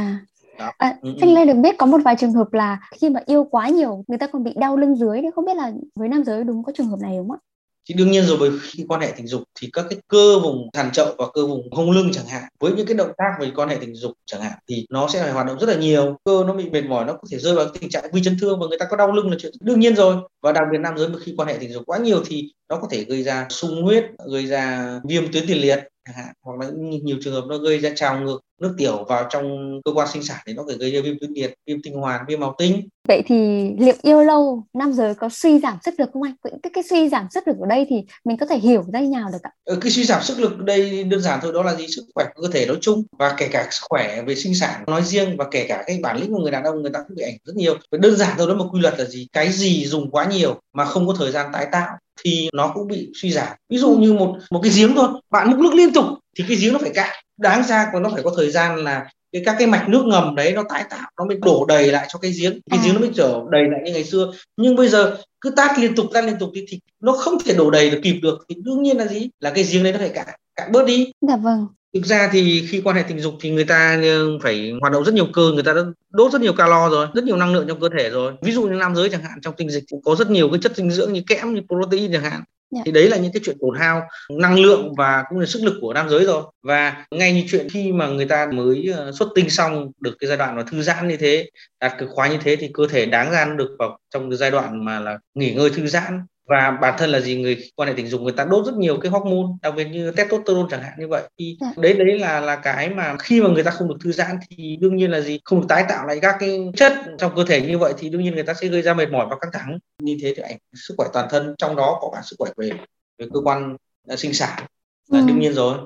Dạ. 0.59 0.71
À, 0.77 0.97
ừ, 1.01 1.13
Thanh 1.19 1.29
ừ. 1.29 1.35
Lê 1.35 1.45
được 1.45 1.53
biết 1.53 1.75
có 1.77 1.85
một 1.85 1.97
vài 2.05 2.15
trường 2.19 2.33
hợp 2.33 2.53
là 2.53 2.79
khi 3.01 3.09
mà 3.09 3.19
yêu 3.25 3.43
quá 3.51 3.69
nhiều 3.69 4.03
người 4.07 4.17
ta 4.17 4.27
còn 4.27 4.43
bị 4.43 4.53
đau 4.55 4.77
lưng 4.77 4.95
dưới 4.95 5.21
thì 5.21 5.27
không 5.35 5.45
biết 5.45 5.55
là 5.55 5.71
với 5.95 6.09
nam 6.09 6.23
giới 6.23 6.43
đúng 6.43 6.63
có 6.63 6.71
trường 6.75 6.87
hợp 6.87 6.99
này 7.01 7.17
đúng 7.17 7.29
không 7.29 7.37
ạ? 7.37 7.52
Thì 7.89 7.95
đương 7.95 8.11
nhiên 8.11 8.25
rồi, 8.25 8.37
bởi 8.39 8.49
khi 8.61 8.85
quan 8.87 9.01
hệ 9.01 9.13
tình 9.17 9.27
dục 9.27 9.43
thì 9.61 9.69
các 9.73 9.85
cái 9.89 9.99
cơ 10.07 10.39
vùng 10.39 10.69
sàn 10.73 10.91
chậu 10.91 11.15
và 11.17 11.25
cơ 11.33 11.47
vùng 11.47 11.67
hông 11.71 11.91
lưng 11.91 12.09
chẳng 12.13 12.25
hạn, 12.25 12.43
với 12.59 12.71
những 12.71 12.85
cái 12.85 12.95
động 12.95 13.11
tác 13.17 13.31
về 13.39 13.51
quan 13.55 13.69
hệ 13.69 13.77
tình 13.81 13.95
dục 13.95 14.11
chẳng 14.25 14.41
hạn 14.41 14.53
thì 14.69 14.85
nó 14.89 15.07
sẽ 15.07 15.21
phải 15.21 15.31
hoạt 15.31 15.47
động 15.47 15.59
rất 15.59 15.69
là 15.69 15.75
nhiều. 15.75 16.17
Cơ 16.25 16.43
nó 16.47 16.53
bị 16.53 16.69
mệt 16.69 16.85
mỏi, 16.85 17.05
nó 17.05 17.13
có 17.13 17.27
thể 17.31 17.37
rơi 17.37 17.55
vào 17.55 17.65
tình 17.79 17.89
trạng 17.89 18.11
vi 18.13 18.23
chấn 18.23 18.37
thương 18.41 18.59
và 18.59 18.67
người 18.67 18.77
ta 18.79 18.85
có 18.89 18.97
đau 18.97 19.11
lưng 19.11 19.29
là 19.29 19.37
chuyện 19.39 19.53
đương 19.61 19.79
nhiên 19.79 19.95
rồi. 19.95 20.15
Và 20.41 20.51
đặc 20.51 20.63
biệt 20.71 20.77
nam 20.77 20.97
giới 20.97 21.07
khi 21.25 21.33
quan 21.37 21.47
hệ 21.47 21.57
tình 21.59 21.73
dục 21.73 21.83
quá 21.85 21.97
nhiều 21.97 22.23
thì 22.25 22.51
nó 22.69 22.79
có 22.79 22.87
thể 22.91 23.03
gây 23.03 23.23
ra 23.23 23.47
sung 23.49 23.83
huyết, 23.83 24.03
gây 24.31 24.45
ra 24.45 24.93
viêm 25.09 25.31
tuyến 25.31 25.47
tiền 25.47 25.61
liệt 25.61 25.79
chẳng 26.07 26.15
hạn, 26.15 26.33
hoặc 26.41 26.59
là 26.59 26.71
nhiều 27.03 27.17
trường 27.23 27.33
hợp 27.33 27.43
nó 27.49 27.57
gây 27.57 27.79
ra 27.79 27.89
trào 27.95 28.19
ngược 28.21 28.39
nước 28.63 28.75
tiểu 28.77 29.05
vào 29.09 29.27
trong 29.29 29.79
cơ 29.85 29.91
quan 29.95 30.07
sinh 30.13 30.23
sản 30.23 30.37
thì 30.47 30.53
nó 30.53 30.63
có 30.63 30.71
thể 30.71 30.77
gây 30.77 30.91
ra 30.91 30.99
viêm 31.03 31.19
tuyến 31.19 31.31
liệt 31.31 31.53
viêm 31.67 31.81
tinh 31.83 31.93
hoàn 31.93 32.25
viêm 32.27 32.39
màu 32.39 32.55
tinh 32.57 32.89
vậy 33.07 33.23
thì 33.25 33.69
liệu 33.79 33.95
yêu 34.01 34.21
lâu 34.21 34.63
nam 34.73 34.93
giới 34.93 35.15
có 35.15 35.29
suy 35.31 35.59
giảm 35.59 35.77
sức 35.83 35.99
lực 35.99 36.09
không 36.13 36.23
anh? 36.23 36.33
Cái, 36.43 36.71
cái 36.73 36.83
suy 36.89 37.09
giảm 37.09 37.27
sức 37.31 37.47
lực 37.47 37.57
ở 37.59 37.65
đây 37.69 37.85
thì 37.89 37.95
mình 38.25 38.37
có 38.37 38.45
thể 38.45 38.57
hiểu 38.57 38.83
ra 38.93 38.99
nào 38.99 39.29
được 39.33 39.41
ạ? 39.41 39.51
Ừ, 39.65 39.77
cái 39.81 39.91
suy 39.91 40.03
giảm 40.03 40.21
sức 40.23 40.39
lực 40.39 40.57
đây 40.57 41.03
đơn 41.03 41.21
giản 41.21 41.39
thôi 41.41 41.51
đó 41.53 41.63
là 41.63 41.75
gì? 41.75 41.87
Sức 41.87 42.05
khỏe 42.15 42.25
của 42.35 42.41
cơ 42.41 42.47
thể 42.53 42.65
nói 42.65 42.77
chung 42.81 43.03
và 43.19 43.35
kể 43.37 43.47
cả 43.47 43.67
sức 43.71 43.85
khỏe 43.89 44.21
về 44.27 44.35
sinh 44.35 44.55
sản 44.55 44.83
nói 44.87 45.03
riêng 45.03 45.37
và 45.37 45.45
kể 45.51 45.65
cả 45.67 45.83
cái 45.87 45.99
bản 46.01 46.17
lĩnh 46.17 46.33
của 46.33 46.39
người 46.39 46.51
đàn 46.51 46.63
ông 46.63 46.81
người 46.81 46.91
ta 46.91 46.99
cũng 47.07 47.17
bị 47.17 47.23
ảnh 47.23 47.37
rất 47.43 47.55
nhiều. 47.55 47.77
Và 47.91 47.97
đơn 47.97 48.15
giản 48.15 48.35
thôi 48.37 48.47
đó 48.47 48.53
một 48.55 48.69
quy 48.73 48.79
luật 48.79 48.99
là 48.99 49.05
gì? 49.05 49.27
Cái 49.33 49.51
gì 49.51 49.85
dùng 49.85 50.11
quá 50.11 50.25
nhiều 50.25 50.61
mà 50.73 50.85
không 50.85 51.07
có 51.07 51.15
thời 51.19 51.31
gian 51.31 51.49
tái 51.53 51.67
tạo 51.71 51.97
thì 52.23 52.49
nó 52.53 52.71
cũng 52.75 52.87
bị 52.87 53.09
suy 53.15 53.31
giảm. 53.31 53.57
Ví 53.69 53.77
dụ 53.77 53.95
như 53.95 54.13
một 54.13 54.35
một 54.51 54.59
cái 54.63 54.71
giếng 54.75 54.95
thôi 54.95 55.07
bạn 55.29 55.51
múc 55.51 55.59
nước 55.59 55.73
liên 55.73 55.93
tục 55.93 56.05
thì 56.37 56.43
cái 56.47 56.57
giếng 56.57 56.73
nó 56.73 56.79
phải 56.79 56.91
cạn 56.93 57.22
đáng 57.37 57.63
ra 57.63 57.89
còn 57.93 58.03
nó 58.03 58.09
phải 58.09 58.23
có 58.23 58.33
thời 58.37 58.51
gian 58.51 58.75
là 58.75 59.05
cái 59.33 59.41
các 59.45 59.55
cái 59.59 59.67
mạch 59.67 59.89
nước 59.89 60.05
ngầm 60.05 60.35
đấy 60.35 60.53
nó 60.53 60.63
tái 60.69 60.83
tạo 60.89 61.09
nó 61.17 61.25
mới 61.25 61.37
đổ 61.41 61.65
đầy 61.67 61.91
lại 61.91 62.07
cho 62.13 62.19
cái 62.19 62.31
giếng. 62.41 62.59
Cái 62.71 62.79
à. 62.79 62.83
giếng 62.85 62.93
nó 62.93 62.99
mới 62.99 63.09
trở 63.15 63.41
đầy 63.51 63.63
lại 63.69 63.81
như 63.85 63.91
ngày 63.93 64.03
xưa. 64.03 64.31
Nhưng 64.57 64.75
bây 64.75 64.89
giờ 64.89 65.17
cứ 65.41 65.49
tát 65.49 65.79
liên 65.79 65.95
tục 65.95 66.05
tát 66.13 66.25
liên 66.25 66.35
tục 66.39 66.49
thì, 66.55 66.65
thì 66.67 66.79
nó 67.01 67.11
không 67.11 67.37
thể 67.45 67.53
đổ 67.53 67.71
đầy 67.71 67.89
được 67.89 67.99
kịp 68.03 68.19
được. 68.21 68.45
Thì 68.49 68.55
đương 68.63 68.83
nhiên 68.83 68.97
là 68.97 69.05
gì? 69.05 69.29
Là 69.39 69.49
cái 69.49 69.63
giếng 69.63 69.83
đấy 69.83 69.93
nó 69.93 69.99
phải 69.99 70.09
cạn 70.09 70.27
cạn 70.55 70.71
bớt 70.71 70.85
đi. 70.85 71.11
Dạ 71.21 71.35
vâng. 71.35 71.67
Thực 71.93 72.05
ra 72.05 72.29
thì 72.31 72.67
khi 72.69 72.81
quan 72.81 72.95
hệ 72.95 73.03
tình 73.07 73.19
dục 73.19 73.33
thì 73.41 73.51
người 73.51 73.65
ta 73.65 73.99
ừ, 74.01 74.37
phải 74.41 74.73
hoạt 74.81 74.93
động 74.93 75.03
rất 75.05 75.13
nhiều 75.13 75.27
cơ 75.33 75.51
người 75.53 75.63
ta 75.63 75.73
đã 75.73 75.81
đốt 76.09 76.31
rất 76.31 76.41
nhiều 76.41 76.53
calo 76.53 76.89
rồi 76.89 77.07
rất 77.13 77.23
nhiều 77.23 77.37
năng 77.37 77.53
lượng 77.53 77.65
trong 77.67 77.79
cơ 77.79 77.89
thể 77.97 78.09
rồi. 78.09 78.33
Ví 78.41 78.51
dụ 78.51 78.63
như 78.63 78.75
nam 78.75 78.95
giới 78.95 79.09
chẳng 79.09 79.23
hạn 79.23 79.41
trong 79.41 79.53
tinh 79.57 79.69
dịch 79.69 79.83
cũng 79.89 80.01
có 80.03 80.15
rất 80.15 80.29
nhiều 80.29 80.49
cái 80.49 80.59
chất 80.63 80.75
dinh 80.75 80.91
dưỡng 80.91 81.13
như 81.13 81.21
kẽm 81.27 81.53
như 81.53 81.61
protein 81.69 82.13
chẳng 82.13 82.23
hạn 82.23 82.43
Yeah. 82.73 82.85
Thì 82.85 82.91
đấy 82.91 83.09
là 83.09 83.17
những 83.17 83.31
cái 83.31 83.41
chuyện 83.45 83.57
tổn 83.61 83.79
hao 83.79 84.01
năng 84.29 84.59
lượng 84.59 84.93
và 84.97 85.23
cũng 85.29 85.39
là 85.39 85.45
sức 85.45 85.63
lực 85.63 85.77
của 85.81 85.93
nam 85.93 86.09
giới 86.09 86.25
rồi 86.25 86.43
và 86.63 87.05
ngay 87.11 87.33
như 87.33 87.43
chuyện 87.51 87.67
khi 87.69 87.91
mà 87.91 88.07
người 88.07 88.25
ta 88.25 88.47
mới 88.53 88.93
ờ, 88.97 89.11
xuất 89.11 89.29
tinh 89.35 89.49
xong 89.49 89.91
được 89.99 90.15
cái 90.19 90.27
giai 90.27 90.37
đoạn 90.37 90.55
mà 90.55 90.63
thư 90.63 90.81
giãn 90.81 91.07
như 91.07 91.17
thế, 91.17 91.49
đạt 91.79 91.93
cực 91.99 92.09
khoái 92.09 92.29
như 92.29 92.37
thế 92.43 92.55
thì 92.55 92.69
cơ 92.73 92.87
thể 92.89 93.05
đáng 93.05 93.31
ra 93.31 93.45
được 93.45 93.75
vào 93.79 93.97
trong 94.13 94.29
cái 94.29 94.37
giai 94.37 94.51
đoạn 94.51 94.85
mà 94.85 94.99
là 94.99 95.17
nghỉ 95.33 95.53
ngơi 95.53 95.69
thư 95.69 95.87
giãn 95.87 96.25
và 96.45 96.71
bản 96.81 96.95
thân 96.97 97.09
là 97.09 97.19
gì? 97.19 97.41
Người 97.41 97.57
quan 97.75 97.89
hệ 97.89 97.95
tình 97.97 98.07
dục 98.07 98.21
người 98.21 98.31
ta 98.31 98.45
đốt 98.45 98.65
rất 98.65 98.75
nhiều 98.75 98.97
cái 98.97 99.11
hormone 99.11 99.47
đặc 99.61 99.73
biệt 99.77 99.85
như 99.85 100.11
testosterone 100.11 100.67
chẳng 100.71 100.83
hạn 100.83 100.93
như 100.99 101.07
vậy. 101.07 101.23
Thì 101.39 101.57
dạ. 101.61 101.73
đấy 101.77 101.93
đấy 101.93 102.19
là 102.19 102.39
là 102.39 102.55
cái 102.55 102.89
mà 102.89 103.15
khi 103.19 103.41
mà 103.41 103.49
người 103.49 103.63
ta 103.63 103.71
không 103.71 103.87
được 103.87 103.95
thư 104.03 104.11
giãn 104.11 104.37
thì 104.49 104.77
đương 104.81 104.95
nhiên 104.95 105.11
là 105.11 105.21
gì? 105.21 105.39
Không 105.45 105.59
được 105.59 105.65
tái 105.69 105.85
tạo 105.89 106.07
lại 106.07 106.19
các 106.21 106.35
cái 106.39 106.71
chất 106.75 106.93
trong 107.19 107.35
cơ 107.35 107.45
thể 107.47 107.61
như 107.61 107.77
vậy 107.77 107.93
thì 107.97 108.09
đương 108.09 108.23
nhiên 108.23 108.35
người 108.35 108.43
ta 108.43 108.53
sẽ 108.53 108.67
gây 108.67 108.81
ra 108.81 108.93
mệt 108.93 109.09
mỏi 109.11 109.27
và 109.29 109.35
căng 109.41 109.51
thẳng. 109.53 109.77
Như 110.01 110.17
thế 110.21 110.33
thì 110.37 110.41
ảnh 110.43 110.57
sức 110.73 110.93
khỏe 110.97 111.07
toàn 111.13 111.27
thân 111.29 111.55
trong 111.57 111.75
đó 111.75 111.97
có 112.01 112.11
cả 112.15 112.21
sức 112.23 112.35
khỏe 112.39 112.51
về 112.57 112.71
về 113.17 113.25
cơ 113.33 113.39
quan 113.43 113.75
uh, 114.13 114.19
sinh 114.19 114.33
sản. 114.33 114.63
Là 115.09 115.19
ừ. 115.19 115.25
đương 115.27 115.39
nhiên 115.39 115.53
rồi 115.53 115.77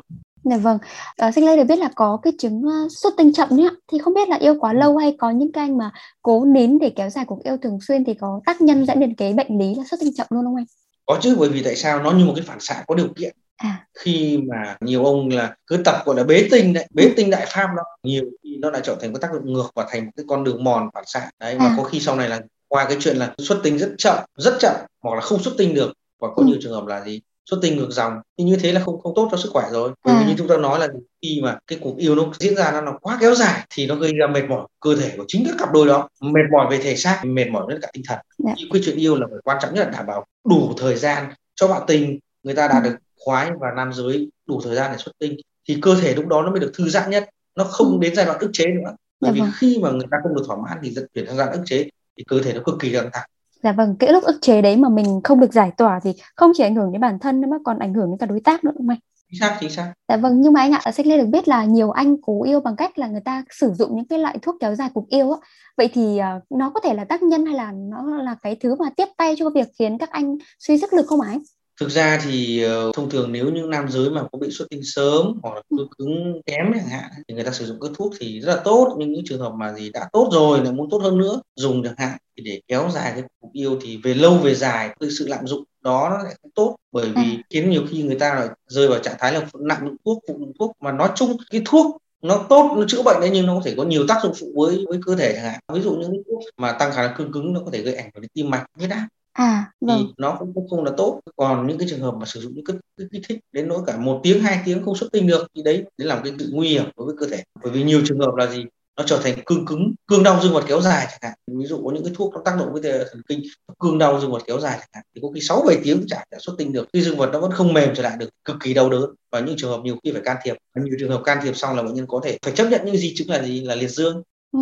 Dạ 0.44 0.58
vâng, 0.58 0.78
à, 1.18 1.32
Sinh 1.32 1.46
Lê 1.46 1.58
được 1.58 1.64
biết 1.64 1.80
là 1.80 1.90
có 1.96 2.20
cái 2.22 2.34
chứng 2.40 2.62
uh, 2.66 2.92
xuất 2.92 3.14
tinh 3.18 3.34
chậm 3.34 3.50
nhé 3.52 3.70
Thì 3.92 3.98
không 3.98 4.14
biết 4.14 4.30
là 4.30 4.36
yêu 4.36 4.56
quá 4.60 4.72
ừ. 4.72 4.78
lâu 4.78 4.98
hay 4.98 5.16
có 5.20 5.30
những 5.30 5.52
cái 5.52 5.64
anh 5.64 5.78
mà 5.78 5.92
cố 6.22 6.46
nín 6.46 6.80
để 6.80 6.90
kéo 6.96 7.10
dài 7.10 7.26
cuộc 7.26 7.44
yêu 7.44 7.58
thường 7.62 7.80
xuyên 7.88 8.04
thì 8.04 8.14
có 8.14 8.42
tác 8.46 8.62
nhân 8.62 8.86
dẫn 8.86 9.00
đến 9.00 9.16
cái 9.16 9.34
bệnh 9.34 9.60
lý 9.60 9.76
là 9.76 9.84
xuất 9.90 10.00
tinh 10.00 10.14
chậm 10.16 10.28
luôn 10.30 10.46
không 10.46 10.56
anh? 10.56 10.66
Có 11.06 11.20
chứ, 11.22 11.36
bởi 11.40 11.50
vì 11.50 11.64
tại 11.64 11.76
sao 11.76 12.04
nó 12.04 12.12
như 12.12 12.26
một 12.26 12.34
cái 12.36 12.46
phản 12.48 12.60
xạ 12.60 12.84
có 12.88 12.96
điều 12.96 13.08
kiện. 13.16 13.36
À. 13.58 13.88
Khi 14.00 14.40
mà 14.50 14.78
nhiều 14.82 15.06
ông 15.06 15.30
là 15.30 15.56
cứ 15.68 15.78
tập 15.86 15.96
gọi 16.06 16.16
là 16.16 16.24
bế 16.24 16.48
tinh 16.52 16.74
đấy, 16.74 16.88
bế 16.94 17.14
tinh 17.16 17.30
đại 17.30 17.46
pháp 17.50 17.68
đó, 17.78 17.84
nhiều 18.04 18.24
khi 18.44 18.58
nó 18.58 18.70
lại 18.70 18.82
trở 18.86 18.98
thành 19.02 19.14
cái 19.14 19.20
tác 19.22 19.34
dụng 19.34 19.54
ngược 19.54 19.70
và 19.76 19.88
thành 19.90 20.06
một 20.06 20.12
cái 20.16 20.26
con 20.30 20.44
đường 20.44 20.64
mòn 20.64 20.90
phản 20.94 21.04
xạ. 21.08 21.30
Đấy, 21.40 21.56
và 21.60 21.66
à. 21.66 21.74
có 21.78 21.84
khi 21.84 22.00
sau 22.00 22.16
này 22.16 22.30
là 22.30 22.42
qua 22.68 22.86
cái 22.86 22.98
chuyện 23.00 23.18
là 23.18 23.34
xuất 23.38 23.60
tinh 23.64 23.78
rất 23.78 23.96
chậm, 23.98 24.18
rất 24.38 24.58
chậm 24.60 24.76
hoặc 25.02 25.16
là 25.16 25.22
không 25.22 25.44
xuất 25.44 25.54
tinh 25.58 25.74
được 25.74 25.94
và 26.20 26.28
có 26.28 26.36
ừ. 26.36 26.44
nhiều 26.46 26.58
trường 26.62 26.74
hợp 26.74 26.86
là 26.86 27.06
gì 27.06 27.22
xuất 27.50 27.58
tinh 27.62 27.78
ngược 27.78 27.92
dòng 27.92 28.14
thì 28.38 28.44
như 28.44 28.56
thế 28.56 28.72
là 28.72 28.82
không 28.82 29.02
không 29.02 29.14
tốt 29.16 29.28
cho 29.32 29.38
sức 29.38 29.50
khỏe 29.54 29.66
rồi 29.72 29.92
bởi 30.04 30.16
à. 30.16 30.20
vì 30.20 30.28
như 30.28 30.36
chúng 30.38 30.48
ta 30.48 30.58
nói 30.58 30.80
là 30.80 30.88
khi 31.22 31.40
mà 31.44 31.58
cái 31.68 31.80
cuộc 31.82 31.98
yêu 31.98 32.16
nó 32.16 32.24
diễn 32.40 32.56
ra 32.56 32.72
nó, 32.72 32.82
nó 32.82 32.98
quá 33.02 33.18
kéo 33.22 33.36
dài 33.36 33.66
thì 33.70 33.88
nó 33.88 33.96
gây 33.96 34.14
ra 34.14 34.28
mệt 34.28 34.44
mỏi 34.50 34.68
cơ 34.80 34.96
thể 34.96 35.14
của 35.18 35.26
chính 35.28 35.44
các 35.48 35.56
cặp 35.60 35.74
đôi 35.74 35.88
đó 35.88 36.10
mệt 36.22 36.44
mỏi 36.52 36.68
về 36.72 36.84
thể 36.84 36.96
xác 36.96 37.22
mệt 37.26 37.46
mỏi 37.52 37.66
đến 37.70 37.82
cả 37.82 37.88
tinh 37.94 38.04
thần 38.08 38.18
yeah. 38.46 38.58
Dạ. 38.58 38.66
cái 38.74 38.82
chuyện 38.86 38.98
yêu 38.98 39.16
là 39.16 39.28
phải 39.32 39.40
quan 39.44 39.58
trọng 39.62 39.74
nhất 39.74 39.84
là 39.84 39.92
đảm 39.92 40.06
bảo 40.06 40.26
đủ 40.50 40.74
thời 40.78 40.96
gian 40.96 41.34
cho 41.56 41.68
bạn 41.68 41.82
tình 41.88 42.20
người 42.44 42.56
ta 42.56 42.68
đạt 42.68 42.84
ừ. 42.84 42.90
được 42.90 42.96
khoái 43.20 43.52
và 43.60 43.68
nam 43.76 43.94
giới 43.94 44.30
đủ 44.46 44.62
thời 44.64 44.76
gian 44.76 44.92
để 44.92 44.98
xuất 44.98 45.12
tinh 45.20 45.36
thì 45.68 45.78
cơ 45.82 45.96
thể 46.02 46.16
lúc 46.16 46.28
đó 46.28 46.42
nó 46.42 46.52
mới 46.52 46.60
được 46.60 46.72
thư 46.76 46.90
giãn 46.90 47.10
nhất 47.10 47.30
nó 47.56 47.64
không 47.64 47.92
ừ. 47.92 47.98
đến 48.02 48.16
giai 48.16 48.26
đoạn 48.26 48.40
ức 48.40 48.50
chế 48.54 48.66
nữa 48.66 48.96
bởi 49.20 49.32
dạ 49.32 49.34
vì 49.34 49.40
vâng. 49.40 49.52
khi 49.58 49.80
mà 49.82 49.92
người 49.92 50.08
ta 50.12 50.18
không 50.24 50.36
được 50.36 50.44
thỏa 50.48 50.58
mãn 50.58 50.78
thì 50.84 50.90
dẫn 50.90 51.06
chuyển 51.14 51.28
sang 51.28 51.38
giai 51.38 51.46
đoạn 51.46 51.58
ức 51.58 51.64
chế 51.66 51.90
thì 52.18 52.24
cơ 52.28 52.40
thể 52.44 52.54
nó 52.54 52.62
cực 52.66 52.76
kỳ 52.80 52.94
căng 52.94 53.10
thẳng 53.14 53.30
Dạ 53.64 53.72
vâng, 53.72 53.96
cái 54.00 54.14
lúc 54.14 54.24
ức 54.24 54.38
chế 54.42 54.62
đấy 54.62 54.78
mà 54.78 54.90
mình 54.90 55.22
không 55.24 55.40
được 55.40 55.54
giải 55.54 55.72
tỏa 55.78 56.00
thì 56.04 56.14
không 56.36 56.52
chỉ 56.56 56.64
ảnh 56.64 56.76
hưởng 56.76 56.92
đến 56.92 57.02
bản 57.02 57.20
thân 57.20 57.42
nữa 57.42 57.48
mà 57.52 57.58
còn 57.66 57.80
ảnh 57.80 57.94
hưởng 57.94 58.10
đến 58.10 58.18
cả 58.18 58.26
đối 58.26 58.40
tác 58.40 58.64
nữa 58.64 58.72
đúng 58.76 58.88
không 58.88 58.90
anh? 58.90 59.00
Chính 59.32 59.40
xác, 59.40 59.58
chính 59.60 59.70
xác. 59.70 59.94
Dạ 60.08 60.18
vâng, 60.18 60.42
nhưng 60.42 60.54
mà 60.54 60.62
anh 60.62 60.72
ạ, 60.72 60.92
sách 60.92 61.06
lê 61.06 61.18
được 61.18 61.26
biết 61.26 61.48
là 61.48 61.66
nhiều 61.66 61.92
anh 61.92 62.16
cố 62.22 62.44
yêu 62.44 62.60
bằng 62.60 62.76
cách 62.76 62.98
là 62.98 63.08
người 63.08 63.22
ta 63.26 63.44
sử 63.50 63.74
dụng 63.74 63.96
những 63.96 64.08
cái 64.08 64.20
loại 64.20 64.38
thuốc 64.42 64.56
kéo 64.60 64.76
dài 64.76 64.90
cuộc 64.94 65.10
yêu 65.10 65.32
á. 65.32 65.38
Vậy 65.78 65.90
thì 65.94 66.20
uh, 66.38 66.44
nó 66.52 66.70
có 66.70 66.80
thể 66.80 66.94
là 66.94 67.04
tác 67.04 67.24
nhân 67.24 67.46
hay 67.46 67.56
là 67.56 67.72
nó 67.76 68.18
là 68.18 68.36
cái 68.42 68.58
thứ 68.60 68.76
mà 68.76 68.90
tiếp 68.98 69.08
tay 69.18 69.36
cho 69.38 69.50
việc 69.50 69.68
khiến 69.80 69.98
các 69.98 70.10
anh 70.10 70.38
suy 70.60 70.78
sức 70.78 70.94
lực 70.94 71.06
không 71.08 71.22
anh? 71.22 71.40
thực 71.80 71.90
ra 71.90 72.20
thì 72.24 72.66
uh, 72.66 72.96
thông 72.96 73.10
thường 73.10 73.32
nếu 73.32 73.50
những 73.50 73.70
nam 73.70 73.90
giới 73.90 74.10
mà 74.10 74.24
có 74.32 74.40
bị 74.40 74.52
xuất 74.52 74.70
tinh 74.70 74.82
sớm 74.84 75.40
hoặc 75.44 75.56
là 75.56 75.62
ừ. 75.70 75.88
cứng 75.98 76.42
kém 76.46 76.66
chẳng 76.74 76.88
hạn 76.88 77.12
thì 77.28 77.36
người 77.36 77.44
ta 77.44 77.52
sử 77.52 77.66
dụng 77.66 77.80
các 77.82 77.92
thuốc 77.96 78.14
thì 78.20 78.42
rất 78.42 78.56
là 78.56 78.62
tốt 78.64 78.96
nhưng 79.00 79.12
những 79.12 79.26
trường 79.26 79.40
hợp 79.40 79.54
mà 79.60 79.74
gì 79.74 79.90
đã 79.90 80.10
tốt 80.14 80.30
rồi 80.34 80.64
lại 80.64 80.74
muốn 80.74 80.90
tốt 80.90 80.98
hơn 80.98 81.18
nữa 81.18 81.42
dùng 81.56 81.84
chẳng 81.84 81.96
hạn 81.98 82.18
thì 82.38 82.44
để 82.44 82.62
kéo 82.68 82.90
dài 82.94 83.12
cái 83.16 83.24
cuộc 83.40 83.50
yêu 83.54 83.80
thì 83.82 83.98
về 84.04 84.14
lâu 84.14 84.38
về 84.38 84.56
dài 84.56 84.96
cái 85.00 85.10
sự 85.20 85.28
lạm 85.28 85.48
dụng 85.48 85.64
đó 85.82 86.10
nó 86.10 86.24
lại 86.24 86.36
không 86.42 86.52
tốt. 86.52 86.76
Bởi 86.92 87.10
vì 87.10 87.36
à. 87.38 87.44
khiến 87.50 87.70
nhiều 87.70 87.86
khi 87.90 88.04
người 88.04 88.20
ta 88.20 88.36
lại 88.36 88.48
rơi 88.68 88.88
vào 88.88 89.00
trạng 89.00 89.16
thái 89.20 89.34
là 89.34 89.48
nặng 89.60 89.80
dụng 89.84 89.96
thuốc 90.06 90.24
phụ 90.28 90.36
dụng 90.40 90.52
thuốc. 90.60 90.72
Mà 90.80 90.92
nói 90.92 91.10
chung 91.16 91.38
cái 91.50 91.62
thuốc 91.66 91.98
nó 92.22 92.46
tốt 92.50 92.74
nó 92.78 92.84
chữa 92.88 93.04
bệnh 93.04 93.20
đấy 93.20 93.30
nhưng 93.34 93.46
nó 93.46 93.56
có 93.56 93.62
thể 93.66 93.74
có 93.78 93.84
nhiều 93.84 94.08
tác 94.08 94.20
dụng 94.24 94.34
phụ 94.40 94.48
với 94.56 94.86
với 94.90 95.00
cơ 95.06 95.16
thể 95.16 95.34
chẳng 95.34 95.44
hạn. 95.44 95.60
Ví 95.74 95.82
dụ 95.82 95.96
những 95.96 96.24
thuốc 96.30 96.44
mà 96.58 96.72
tăng 96.72 96.92
khả 96.92 97.08
năng 97.08 97.18
cương 97.18 97.32
cứng 97.32 97.54
nó 97.54 97.62
có 97.66 97.72
thể 97.74 97.82
gây 97.82 97.96
ảnh 97.96 98.10
hưởng 98.14 98.22
đến 98.22 98.30
tim 98.34 98.50
mạch 98.50 98.66
huyết 98.78 98.90
áp. 98.90 99.08
À 99.34 99.72
vâng. 99.82 99.98
thì 100.00 100.14
nó 100.18 100.36
cũng 100.40 100.54
không, 100.54 100.70
không 100.70 100.84
là 100.84 100.92
tốt. 100.98 101.22
Còn 101.36 101.68
những 101.68 101.78
cái 101.78 101.88
trường 101.90 102.00
hợp 102.00 102.16
mà 102.20 102.26
sử 102.26 102.40
dụng 102.40 102.54
những 102.56 102.66
cái, 102.66 102.78
cái 102.98 103.08
kích 103.12 103.22
thích 103.30 103.40
đến 103.52 103.68
nỗi 103.68 103.80
cả 103.88 103.98
một 103.98 104.20
tiếng 104.24 104.44
hai 104.44 104.62
tiếng 104.66 104.86
không 104.86 104.96
xuất 104.96 105.12
tinh 105.12 105.28
được 105.28 105.48
thì 105.56 105.64
đấy 105.64 105.84
đấy 105.98 106.08
là 106.08 106.16
một 106.16 106.22
cái 106.24 106.34
sự 106.40 106.50
nguy 106.54 106.70
hiểm 106.70 106.84
đối 106.98 107.06
với 107.06 107.16
cơ 107.20 107.28
thể. 107.28 107.44
Bởi 107.64 107.72
vì 107.72 107.84
nhiều 107.84 108.02
trường 108.06 108.20
hợp 108.20 108.36
là 108.36 108.48
gì 108.48 108.66
nó 108.98 109.04
trở 109.04 109.20
thành 109.24 109.34
cương 109.46 109.66
cứng 109.66 109.94
cương 110.08 110.24
đau 110.24 110.40
dương 110.44 110.54
vật 110.54 110.64
kéo 110.68 110.82
dài 110.82 111.08
chẳng 111.10 111.20
hạn. 111.22 111.34
Ví 111.48 111.66
dụ 111.66 111.82
có 111.86 111.92
những 111.92 112.04
cái 112.04 112.14
thuốc 112.18 112.34
nó 112.34 112.42
tác 112.46 112.56
động 112.60 112.74
với 112.74 112.82
thần 112.82 113.22
kinh 113.28 113.42
cương 113.80 113.98
đau 113.98 114.22
dương 114.22 114.32
vật 114.32 114.44
kéo 114.48 114.60
dài 114.60 114.78
chẳng 114.80 114.90
hạn 114.94 115.04
thì 115.16 115.22
có 115.22 115.30
khi 115.36 115.42
sáu 115.42 115.64
bảy 115.68 115.78
tiếng 115.84 116.06
chả 116.08 116.26
đã 116.32 116.38
xuất 116.42 116.54
tinh 116.58 116.74
được. 116.74 116.88
Khi 116.94 117.02
dương 117.02 117.18
vật 117.18 117.30
nó 117.34 117.40
vẫn 117.40 117.52
không 117.52 117.74
mềm 117.74 117.90
trở 117.96 118.04
lại 118.04 118.18
được 118.20 118.30
cực 118.46 118.56
kỳ 118.64 118.74
đau 118.74 118.90
đớn. 118.90 119.10
Và 119.32 119.40
những 119.40 119.56
trường 119.58 119.72
hợp 119.72 119.82
nhiều 119.84 119.96
khi 120.04 120.12
phải 120.12 120.22
can 120.26 120.38
thiệp. 120.44 120.58
Nhiều 120.76 120.96
trường 121.00 121.12
hợp 121.12 121.22
can 121.24 121.38
thiệp 121.44 121.56
xong 121.56 121.76
là 121.76 121.84
bệnh 121.84 121.94
nhân 121.94 122.08
có 122.08 122.22
thể 122.24 122.38
phải 122.46 122.54
chấp 122.54 122.68
nhận 122.70 122.82
những 122.86 122.98
di 122.98 123.14
chứng 123.16 123.30
là 123.30 123.44
gì? 123.44 123.62
Là 123.62 123.76
liệt 123.76 123.88
dương. 123.88 124.24
Ừ, 124.52 124.60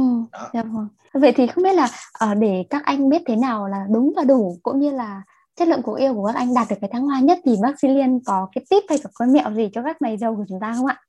dạ 0.54 0.64
vâng. 0.64 0.88
Vậy 1.14 1.32
thì 1.32 1.48
không 1.48 1.64
biết 1.64 1.74
là 1.74 1.90
ờ, 2.14 2.34
để 2.34 2.64
các 2.70 2.84
anh 2.86 3.10
biết 3.10 3.22
thế 3.28 3.36
nào 3.36 3.68
là 3.68 3.86
đúng 3.94 4.14
và 4.16 4.24
đủ 4.24 4.60
cũng 4.64 4.80
như 4.80 4.92
là 4.92 5.22
chất 5.60 5.68
lượng 5.68 5.82
cuộc 5.82 5.96
yêu 5.96 6.14
của 6.14 6.26
các 6.26 6.36
anh 6.36 6.54
đạt 6.54 6.68
được 6.70 6.76
cái 6.82 6.90
thăng 6.94 7.04
hoa 7.04 7.20
nhất 7.20 7.40
thì 7.46 7.56
bác 7.62 7.80
sĩ 7.80 7.88
Liên 7.88 8.20
có 8.26 8.48
cái 8.56 8.66
tip 8.70 8.84
hay 8.90 8.98
có 9.04 9.10
cái 9.20 9.28
mẹo 9.28 9.54
gì 9.54 9.70
cho 9.74 9.82
các 9.84 10.02
mày 10.02 10.18
dâu 10.18 10.36
của 10.36 10.46
chúng 10.50 10.60
ta 10.62 10.74
không 10.78 10.86
ạ? 10.86 11.00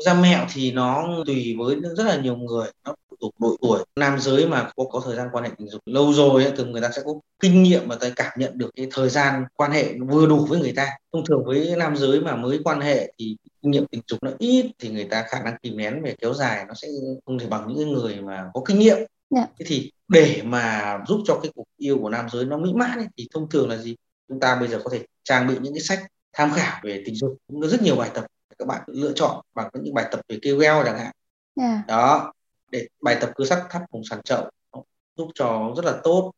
Ra 0.00 0.14
mẹo 0.14 0.46
thì 0.52 0.72
nó 0.72 1.08
tùy 1.26 1.56
với 1.58 1.76
rất 1.96 2.04
là 2.04 2.16
nhiều 2.16 2.36
người 2.36 2.70
nó 2.84 2.94
phụ 3.10 3.16
thuộc 3.20 3.34
độ 3.40 3.56
tuổi 3.60 3.84
nam 3.96 4.18
giới 4.20 4.48
mà 4.48 4.70
có 4.76 4.84
có 4.90 5.02
thời 5.04 5.16
gian 5.16 5.28
quan 5.32 5.44
hệ 5.44 5.50
tình 5.58 5.68
dục 5.68 5.82
lâu 5.86 6.12
rồi 6.12 6.52
thường 6.56 6.72
người 6.72 6.82
ta 6.82 6.90
sẽ 6.96 7.02
có 7.04 7.12
kinh 7.40 7.62
nghiệm 7.62 7.88
và 7.88 7.96
ta 7.96 8.10
cảm 8.16 8.32
nhận 8.36 8.58
được 8.58 8.70
cái 8.76 8.86
thời 8.90 9.08
gian 9.08 9.44
quan 9.54 9.72
hệ 9.72 9.94
vừa 10.08 10.26
đủ 10.26 10.46
với 10.48 10.60
người 10.60 10.72
ta 10.76 10.90
thông 11.12 11.24
thường 11.26 11.44
với 11.44 11.74
nam 11.76 11.96
giới 11.96 12.20
mà 12.20 12.36
mới 12.36 12.60
quan 12.64 12.80
hệ 12.80 13.12
thì 13.18 13.36
kinh 13.62 13.70
nghiệm 13.70 13.86
tình 13.86 14.00
dục 14.06 14.22
nó 14.22 14.30
ít 14.38 14.70
thì 14.78 14.88
người 14.88 15.04
ta 15.04 15.24
khả 15.28 15.42
năng 15.42 15.56
kìm 15.62 15.76
nén 15.76 16.02
về 16.02 16.14
kéo 16.20 16.34
dài 16.34 16.64
nó 16.68 16.74
sẽ 16.74 16.88
không 17.26 17.38
thể 17.38 17.46
bằng 17.46 17.68
những 17.68 17.92
người 17.92 18.20
mà 18.20 18.50
có 18.54 18.62
kinh 18.66 18.78
nghiệm 18.78 18.96
yeah. 18.96 19.08
Dạ. 19.30 19.46
thế 19.58 19.64
thì 19.68 19.92
để 20.08 20.42
mà 20.44 20.98
giúp 21.08 21.20
cho 21.26 21.40
cái 21.42 21.52
cuộc 21.54 21.64
yêu 21.76 21.98
của 21.98 22.10
nam 22.10 22.26
giới 22.32 22.44
nó 22.44 22.58
mỹ 22.58 22.72
mãn 22.74 22.98
ấy, 22.98 23.06
thì 23.16 23.28
thông 23.34 23.48
thường 23.48 23.68
là 23.68 23.76
gì 23.76 23.96
chúng 24.28 24.40
ta 24.40 24.56
bây 24.60 24.68
giờ 24.68 24.80
có 24.84 24.90
thể 24.90 25.06
trang 25.24 25.46
bị 25.46 25.54
những 25.60 25.74
cái 25.74 25.80
sách 25.80 26.00
tham 26.32 26.52
khảo 26.52 26.80
về 26.82 27.02
tình 27.06 27.14
dục 27.14 27.36
cũng 27.46 27.60
có 27.60 27.68
rất 27.68 27.82
nhiều 27.82 27.96
bài 27.96 28.10
tập 28.14 28.26
các 28.58 28.68
bạn 28.68 28.82
lựa 28.86 29.12
chọn 29.12 29.44
bằng 29.54 29.70
những 29.74 29.94
bài 29.94 30.08
tập 30.10 30.20
về 30.28 30.38
kêu 30.42 30.60
chẳng 30.62 30.98
hạn 30.98 31.12
yeah. 31.60 31.72
Dạ. 31.72 31.84
đó 31.88 32.32
để 32.70 32.86
bài 33.02 33.16
tập 33.20 33.30
cơ 33.36 33.44
sắc 33.44 33.66
thắt 33.70 33.82
vùng 33.90 34.04
sàn 34.04 34.22
chậu 34.22 34.50
giúp 35.16 35.28
cho 35.34 35.72
rất 35.76 35.84
là 35.84 36.00
tốt 36.04 36.32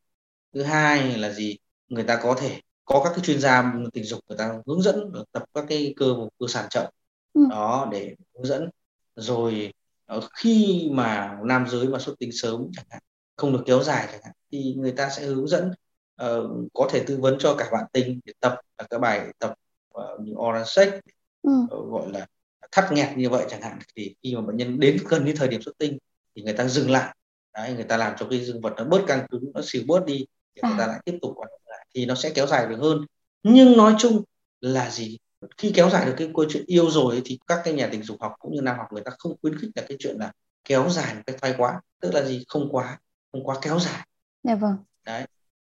thứ 0.53 0.63
hai 0.63 1.17
là 1.17 1.31
gì 1.31 1.57
người 1.89 2.03
ta 2.03 2.19
có 2.23 2.35
thể 2.39 2.61
có 2.85 3.01
các 3.03 3.09
cái 3.15 3.25
chuyên 3.25 3.39
gia 3.39 3.73
tình 3.93 4.03
dục 4.03 4.19
người 4.29 4.37
ta 4.37 4.53
hướng 4.67 4.81
dẫn 4.81 5.11
tập 5.31 5.43
các 5.53 5.65
cái 5.69 5.93
cơ 5.97 6.13
vùng 6.13 6.29
cơ 6.39 6.45
sàn 6.49 6.69
chậu 6.69 6.89
ừ. 7.33 7.41
đó 7.49 7.87
để 7.91 8.15
hướng 8.35 8.45
dẫn 8.45 8.69
rồi 9.15 9.73
ờ, 10.05 10.21
khi 10.33 10.87
mà 10.91 11.37
nam 11.43 11.65
giới 11.69 11.87
mà 11.87 11.99
xuất 11.99 12.15
tinh 12.19 12.29
sớm 12.33 12.67
chẳng 12.73 12.85
hạn 12.89 13.01
không 13.35 13.53
được 13.53 13.63
kéo 13.65 13.83
dài 13.83 14.07
chẳng 14.11 14.21
hạn 14.23 14.33
thì 14.51 14.75
người 14.77 14.91
ta 14.91 15.09
sẽ 15.09 15.23
hướng 15.25 15.47
dẫn 15.47 15.71
uh, 16.23 16.71
có 16.73 16.89
thể 16.91 17.03
tư 17.07 17.17
vấn 17.21 17.37
cho 17.39 17.55
cả 17.57 17.69
bạn 17.71 17.85
tình 17.93 18.19
để 18.25 18.33
tập 18.39 18.55
các 18.89 19.01
bài 19.01 19.33
tập 19.39 19.53
uh, 19.97 20.21
như 20.21 20.33
oral 20.33 20.63
sex 20.65 20.93
ừ. 21.47 21.77
uh, 21.77 21.91
gọi 21.91 22.11
là 22.11 22.27
thắt 22.71 22.91
nghẹt 22.91 23.17
như 23.17 23.29
vậy 23.29 23.45
chẳng 23.49 23.61
hạn 23.61 23.79
thì 23.95 24.15
khi 24.23 24.35
mà 24.35 24.41
bệnh 24.41 24.57
nhân 24.57 24.79
đến 24.79 24.97
gần 25.09 25.25
như 25.25 25.33
thời 25.35 25.47
điểm 25.47 25.61
xuất 25.61 25.77
tinh 25.77 25.97
thì 26.35 26.41
người 26.41 26.53
ta 26.53 26.67
dừng 26.67 26.91
lại. 26.91 27.15
Đấy, 27.53 27.73
người 27.73 27.83
ta 27.83 27.97
làm 27.97 28.13
cho 28.19 28.27
cái 28.29 28.45
dương 28.45 28.61
vật 28.61 28.73
nó 28.77 28.83
bớt 28.83 29.01
căng 29.07 29.27
cứng 29.29 29.51
nó 29.53 29.61
xỉu 29.63 29.81
bớt 29.87 30.05
đi 30.05 30.25
thì 30.55 30.61
người 30.63 30.77
ta 30.77 30.83
à. 30.83 30.87
lại 30.87 30.99
tiếp 31.05 31.17
tục 31.21 31.33
hoạt 31.35 31.49
động 31.49 31.61
lại 31.65 31.87
thì 31.95 32.05
nó 32.05 32.15
sẽ 32.15 32.31
kéo 32.35 32.47
dài 32.47 32.67
được 32.67 32.77
hơn. 32.79 33.05
Nhưng 33.43 33.77
nói 33.77 33.95
chung 33.99 34.23
là 34.61 34.89
gì? 34.89 35.17
Khi 35.57 35.71
kéo 35.75 35.89
dài 35.89 36.05
được 36.05 36.13
cái 36.17 36.29
câu 36.35 36.45
chuyện 36.49 36.63
yêu 36.67 36.89
rồi 36.89 37.15
ấy, 37.15 37.21
thì 37.25 37.39
các 37.47 37.61
cái 37.63 37.73
nhà 37.73 37.89
tình 37.91 38.03
dục 38.03 38.17
học 38.21 38.33
cũng 38.39 38.55
như 38.55 38.61
nam 38.61 38.77
học 38.77 38.87
người 38.91 39.03
ta 39.05 39.11
không 39.19 39.35
khuyến 39.41 39.59
khích 39.59 39.69
là 39.75 39.83
cái 39.87 39.97
chuyện 39.99 40.15
là 40.19 40.31
kéo 40.63 40.89
dài 40.89 41.15
một 41.15 41.21
cách 41.25 41.35
thái 41.41 41.53
quá. 41.57 41.81
Tức 42.01 42.13
là 42.13 42.23
gì? 42.23 42.43
Không 42.47 42.69
quá 42.71 42.99
không 43.31 43.43
quá 43.43 43.55
kéo 43.61 43.79
dài. 43.79 44.07
Dạ 44.43 44.55
vâng. 44.55 44.75
Đấy 45.05 45.25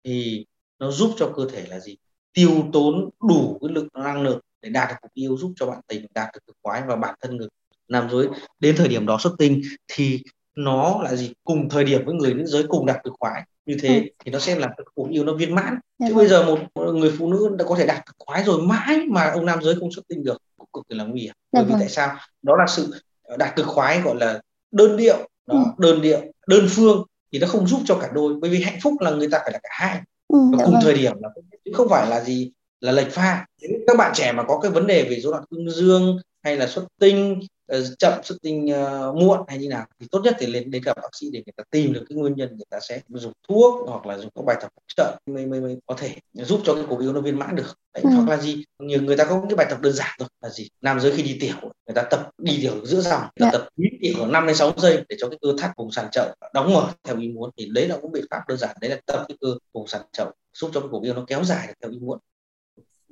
thì 0.04 0.46
nó 0.78 0.90
giúp 0.90 1.14
cho 1.18 1.32
cơ 1.36 1.46
thể 1.52 1.66
là 1.66 1.80
gì? 1.80 1.96
Tiêu 2.32 2.50
tốn 2.72 3.10
đủ 3.28 3.58
cái 3.62 3.74
lượng 3.74 3.88
năng 3.94 4.22
lượng 4.22 4.40
để 4.62 4.70
đạt 4.70 4.88
được 4.88 4.96
mục 5.02 5.10
tiêu 5.14 5.36
giúp 5.36 5.52
cho 5.56 5.66
bạn 5.66 5.80
tình 5.88 6.06
đạt 6.14 6.28
được 6.34 6.40
cực 6.46 6.56
khoái 6.62 6.82
và 6.86 6.96
bản 6.96 7.14
thân 7.20 7.36
người 7.36 7.48
nam 7.88 8.08
giới. 8.10 8.26
Đến 8.60 8.76
thời 8.76 8.88
điểm 8.88 9.06
đó 9.06 9.18
xuất 9.20 9.32
tinh 9.38 9.62
thì 9.88 10.22
nó 10.56 11.00
là 11.02 11.14
gì? 11.14 11.32
Cùng 11.44 11.68
thời 11.68 11.84
điểm 11.84 12.04
với 12.04 12.14
người 12.14 12.34
nữ 12.34 12.44
giới 12.46 12.64
cùng 12.68 12.86
đạt 12.86 13.04
cực 13.04 13.12
khoái. 13.18 13.42
Như 13.66 13.76
thế 13.80 13.88
ừ. 13.88 14.02
thì 14.24 14.30
nó 14.30 14.38
sẽ 14.38 14.56
làm 14.56 14.70
cuộc 14.94 15.10
yêu 15.10 15.24
nó 15.24 15.34
viên 15.34 15.54
mãn. 15.54 15.78
Đấy 15.98 16.10
chứ 16.10 16.14
bây 16.14 16.28
giờ 16.28 16.44
một 16.44 16.58
người 16.94 17.12
phụ 17.18 17.32
nữ 17.32 17.56
đã 17.58 17.64
có 17.68 17.76
thể 17.78 17.86
đạt 17.86 18.06
cực 18.06 18.16
khoái 18.18 18.44
rồi 18.44 18.62
mãi 18.62 18.98
mà 19.08 19.30
ông 19.30 19.46
nam 19.46 19.62
giới 19.62 19.74
không 19.74 19.92
xuất 19.92 20.08
tinh 20.08 20.24
được 20.24 20.42
cũng 20.56 20.68
cực 20.72 20.88
kỳ 20.88 20.94
là 20.94 21.04
nguy 21.04 21.20
hiểm. 21.20 21.34
Bởi 21.52 21.64
vì 21.64 21.74
tại 21.78 21.88
sao? 21.88 22.16
Đó 22.42 22.56
là 22.56 22.66
sự 22.68 22.94
đạt 23.38 23.56
cực 23.56 23.66
khoái 23.66 24.00
gọi 24.00 24.14
là 24.16 24.40
đơn 24.70 24.96
điệu. 24.96 25.16
Đó, 25.46 25.54
ừ. 25.54 25.60
đơn 25.78 26.00
điệu 26.00 26.20
đơn 26.46 26.66
phương 26.70 27.04
thì 27.32 27.38
nó 27.38 27.46
không 27.46 27.66
giúp 27.66 27.80
cho 27.84 27.98
cả 28.00 28.10
đôi. 28.14 28.34
Bởi 28.40 28.50
vì 28.50 28.62
hạnh 28.62 28.78
phúc 28.82 28.94
là 29.00 29.10
người 29.10 29.28
ta 29.30 29.38
phải 29.38 29.52
là 29.52 29.58
cả 29.62 29.68
hai. 29.72 30.00
Ừ, 30.28 30.38
và 30.52 30.64
cùng 30.64 30.74
vâng. 30.74 30.82
thời 30.84 30.94
điểm 30.94 31.12
là 31.20 31.28
chứ 31.64 31.70
không 31.74 31.88
phải 31.88 32.10
là 32.10 32.20
gì 32.20 32.52
là 32.82 32.92
lệch 32.92 33.12
pha. 33.12 33.46
Các 33.86 33.96
bạn 33.98 34.12
trẻ 34.14 34.32
mà 34.32 34.42
có 34.42 34.58
cái 34.62 34.70
vấn 34.70 34.86
đề 34.86 35.06
về 35.10 35.20
rối 35.20 35.30
loạn 35.30 35.44
cương 35.50 35.70
dương 35.70 36.18
hay 36.42 36.56
là 36.56 36.66
xuất 36.66 36.84
tinh 37.00 37.40
uh, 37.76 37.84
chậm 37.98 38.12
xuất 38.22 38.36
tinh 38.42 38.72
uh, 38.72 39.16
muộn 39.16 39.40
hay 39.48 39.58
như 39.58 39.68
nào 39.68 39.86
thì 40.00 40.06
tốt 40.10 40.20
nhất 40.24 40.36
thì 40.38 40.46
lên 40.46 40.70
đến 40.70 40.82
gặp 40.82 40.96
bác 40.96 41.08
sĩ 41.20 41.26
để 41.32 41.42
người 41.46 41.52
ta 41.56 41.64
tìm 41.70 41.92
được 41.92 42.04
cái 42.08 42.18
nguyên 42.18 42.34
nhân 42.36 42.48
người 42.48 42.66
ta 42.70 42.78
sẽ 42.80 43.00
dùng 43.08 43.32
thuốc 43.48 43.88
hoặc 43.88 44.06
là 44.06 44.18
dùng 44.18 44.30
các 44.34 44.44
bài 44.44 44.56
tập 44.60 44.68
hỗ 44.76 44.82
trợ 44.96 45.18
mới, 45.26 45.46
mới, 45.46 45.60
mới 45.60 45.76
có 45.86 45.94
thể 45.98 46.14
giúp 46.32 46.60
cho 46.64 46.74
cái 46.74 46.84
cuộc 46.88 47.00
yêu 47.00 47.12
nó 47.12 47.20
viên 47.20 47.38
mãn 47.38 47.56
được. 47.56 47.78
Đấy, 47.94 48.02
ừ. 48.02 48.10
hoặc 48.10 48.28
là 48.28 48.42
gì? 48.42 48.64
Nhiều 48.78 49.02
người 49.02 49.16
ta 49.16 49.24
có 49.24 49.42
cái 49.48 49.56
bài 49.56 49.66
tập 49.70 49.80
đơn 49.80 49.92
giản 49.92 50.10
thôi 50.18 50.28
là 50.42 50.48
gì? 50.48 50.68
Nam 50.80 51.00
giới 51.00 51.12
khi 51.16 51.22
đi 51.22 51.36
tiểu 51.40 51.56
người 51.62 51.94
ta 51.94 52.02
tập 52.02 52.30
đi 52.38 52.58
tiểu 52.62 52.86
giữa 52.86 53.00
dòng 53.00 53.20
người 53.20 53.28
ta 53.40 53.50
dạ. 53.52 53.58
tập 53.58 53.68
đi 53.76 53.88
tiểu 54.00 54.14
khoảng 54.18 54.32
năm 54.32 54.46
đến 54.46 54.56
sáu 54.56 54.72
giây 54.76 55.04
để 55.08 55.16
cho 55.18 55.28
cái 55.28 55.38
cơ 55.42 55.48
thắt 55.58 55.70
vùng 55.76 55.92
sàn 55.92 56.08
chậu 56.12 56.26
đóng 56.54 56.74
mở 56.74 56.88
theo 57.04 57.18
ý 57.18 57.28
muốn. 57.28 57.50
Thì 57.56 57.68
đấy 57.74 57.88
là 57.88 57.96
cũng 58.02 58.12
biện 58.12 58.24
pháp 58.30 58.40
đơn 58.48 58.58
giản 58.58 58.76
đấy 58.80 58.90
là 58.90 59.00
tập 59.06 59.24
cái 59.28 59.36
cơ 59.40 59.48
vùng 59.72 59.86
sàn 59.86 60.02
chậu 60.12 60.30
giúp 60.54 60.70
cho 60.74 60.80
cái 60.80 60.88
cuộc 60.92 61.02
yêu 61.02 61.14
nó 61.14 61.24
kéo 61.26 61.44
dài 61.44 61.66
được 61.66 61.74
theo 61.82 61.90
ý 61.90 61.98
muốn 61.98 62.18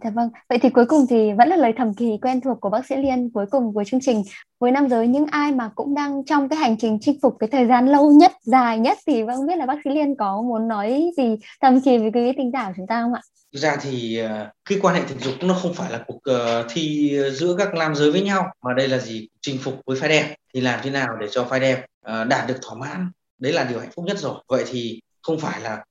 Dạ 0.05 0.11
vâng. 0.11 0.29
Vậy 0.49 0.59
thì 0.63 0.71
cuối 0.71 0.87
cùng 0.87 1.07
thì 1.11 1.33
vẫn 1.33 1.49
là 1.49 1.57
lời 1.57 1.73
thầm 1.77 1.95
kỳ 1.95 2.19
quen 2.23 2.41
thuộc 2.41 2.61
của 2.61 2.71
bác 2.71 2.87
sĩ 2.87 2.97
Liên 2.97 3.31
cuối 3.31 3.47
cùng 3.51 3.75
của 3.75 3.85
chương 3.87 4.01
trình. 4.01 4.23
Với 4.61 4.73
nam 4.73 4.89
giới 4.89 5.07
những 5.07 5.27
ai 5.31 5.53
mà 5.53 5.71
cũng 5.75 5.95
đang 5.95 6.25
trong 6.25 6.49
cái 6.49 6.59
hành 6.59 6.77
trình 6.79 6.99
chinh 7.01 7.19
phục 7.23 7.37
cái 7.39 7.49
thời 7.53 7.67
gian 7.67 7.87
lâu 7.87 8.13
nhất, 8.13 8.33
dài 8.43 8.79
nhất 8.79 8.99
thì 9.07 9.23
vâng 9.23 9.47
biết 9.47 9.57
là 9.57 9.67
bác 9.67 9.77
sĩ 9.85 9.91
Liên 9.91 10.17
có 10.17 10.43
muốn 10.43 10.69
nói 10.69 11.11
gì 11.17 11.37
thầm 11.63 11.81
kỳ 11.81 11.99
với 11.99 12.11
quý 12.15 12.21
vị 12.25 12.33
tính 12.37 12.51
giả 12.53 12.65
của 12.67 12.75
chúng 12.77 12.87
ta 12.87 13.03
không 13.03 13.15
ạ? 13.15 13.21
Thực 13.53 13.59
ra 13.59 13.77
thì 13.81 14.19
ờ, 14.19 14.51
cái 14.69 14.79
quan 14.83 14.95
hệ 14.95 15.01
tình 15.09 15.19
dục 15.19 15.35
nó 15.43 15.55
không 15.55 15.75
phải 15.75 15.93
là 15.93 16.05
cuộc 16.07 16.23
ờ, 16.25 16.67
thi 16.69 17.17
giữa 17.33 17.55
các 17.59 17.75
nam 17.75 17.95
giới 17.95 18.13
với 18.13 18.23
nhau 18.23 18.47
mà 18.63 18.75
đây 18.75 18.89
là 18.89 18.99
gì 18.99 19.29
chinh 19.41 19.59
phục 19.63 19.75
với 19.87 19.97
phái 20.01 20.09
đẹp 20.09 20.35
thì 20.55 20.61
làm 20.61 20.81
thế 20.83 20.91
nào 20.91 21.09
để 21.21 21.27
cho 21.31 21.45
phái 21.45 21.61
đẹp 21.61 21.87
ờ, 22.05 22.25
đạt 22.25 22.49
được 22.49 22.57
thỏa 22.63 22.75
mãn 22.75 23.11
đấy 23.39 23.53
là 23.53 23.65
điều 23.65 23.81
hạnh 23.81 23.91
phúc 23.95 24.05
nhất 24.05 24.19
rồi 24.19 24.35
vậy 24.49 24.65
thì 24.67 25.01
không 25.23 25.39
phải 25.39 25.61
là 25.61 25.85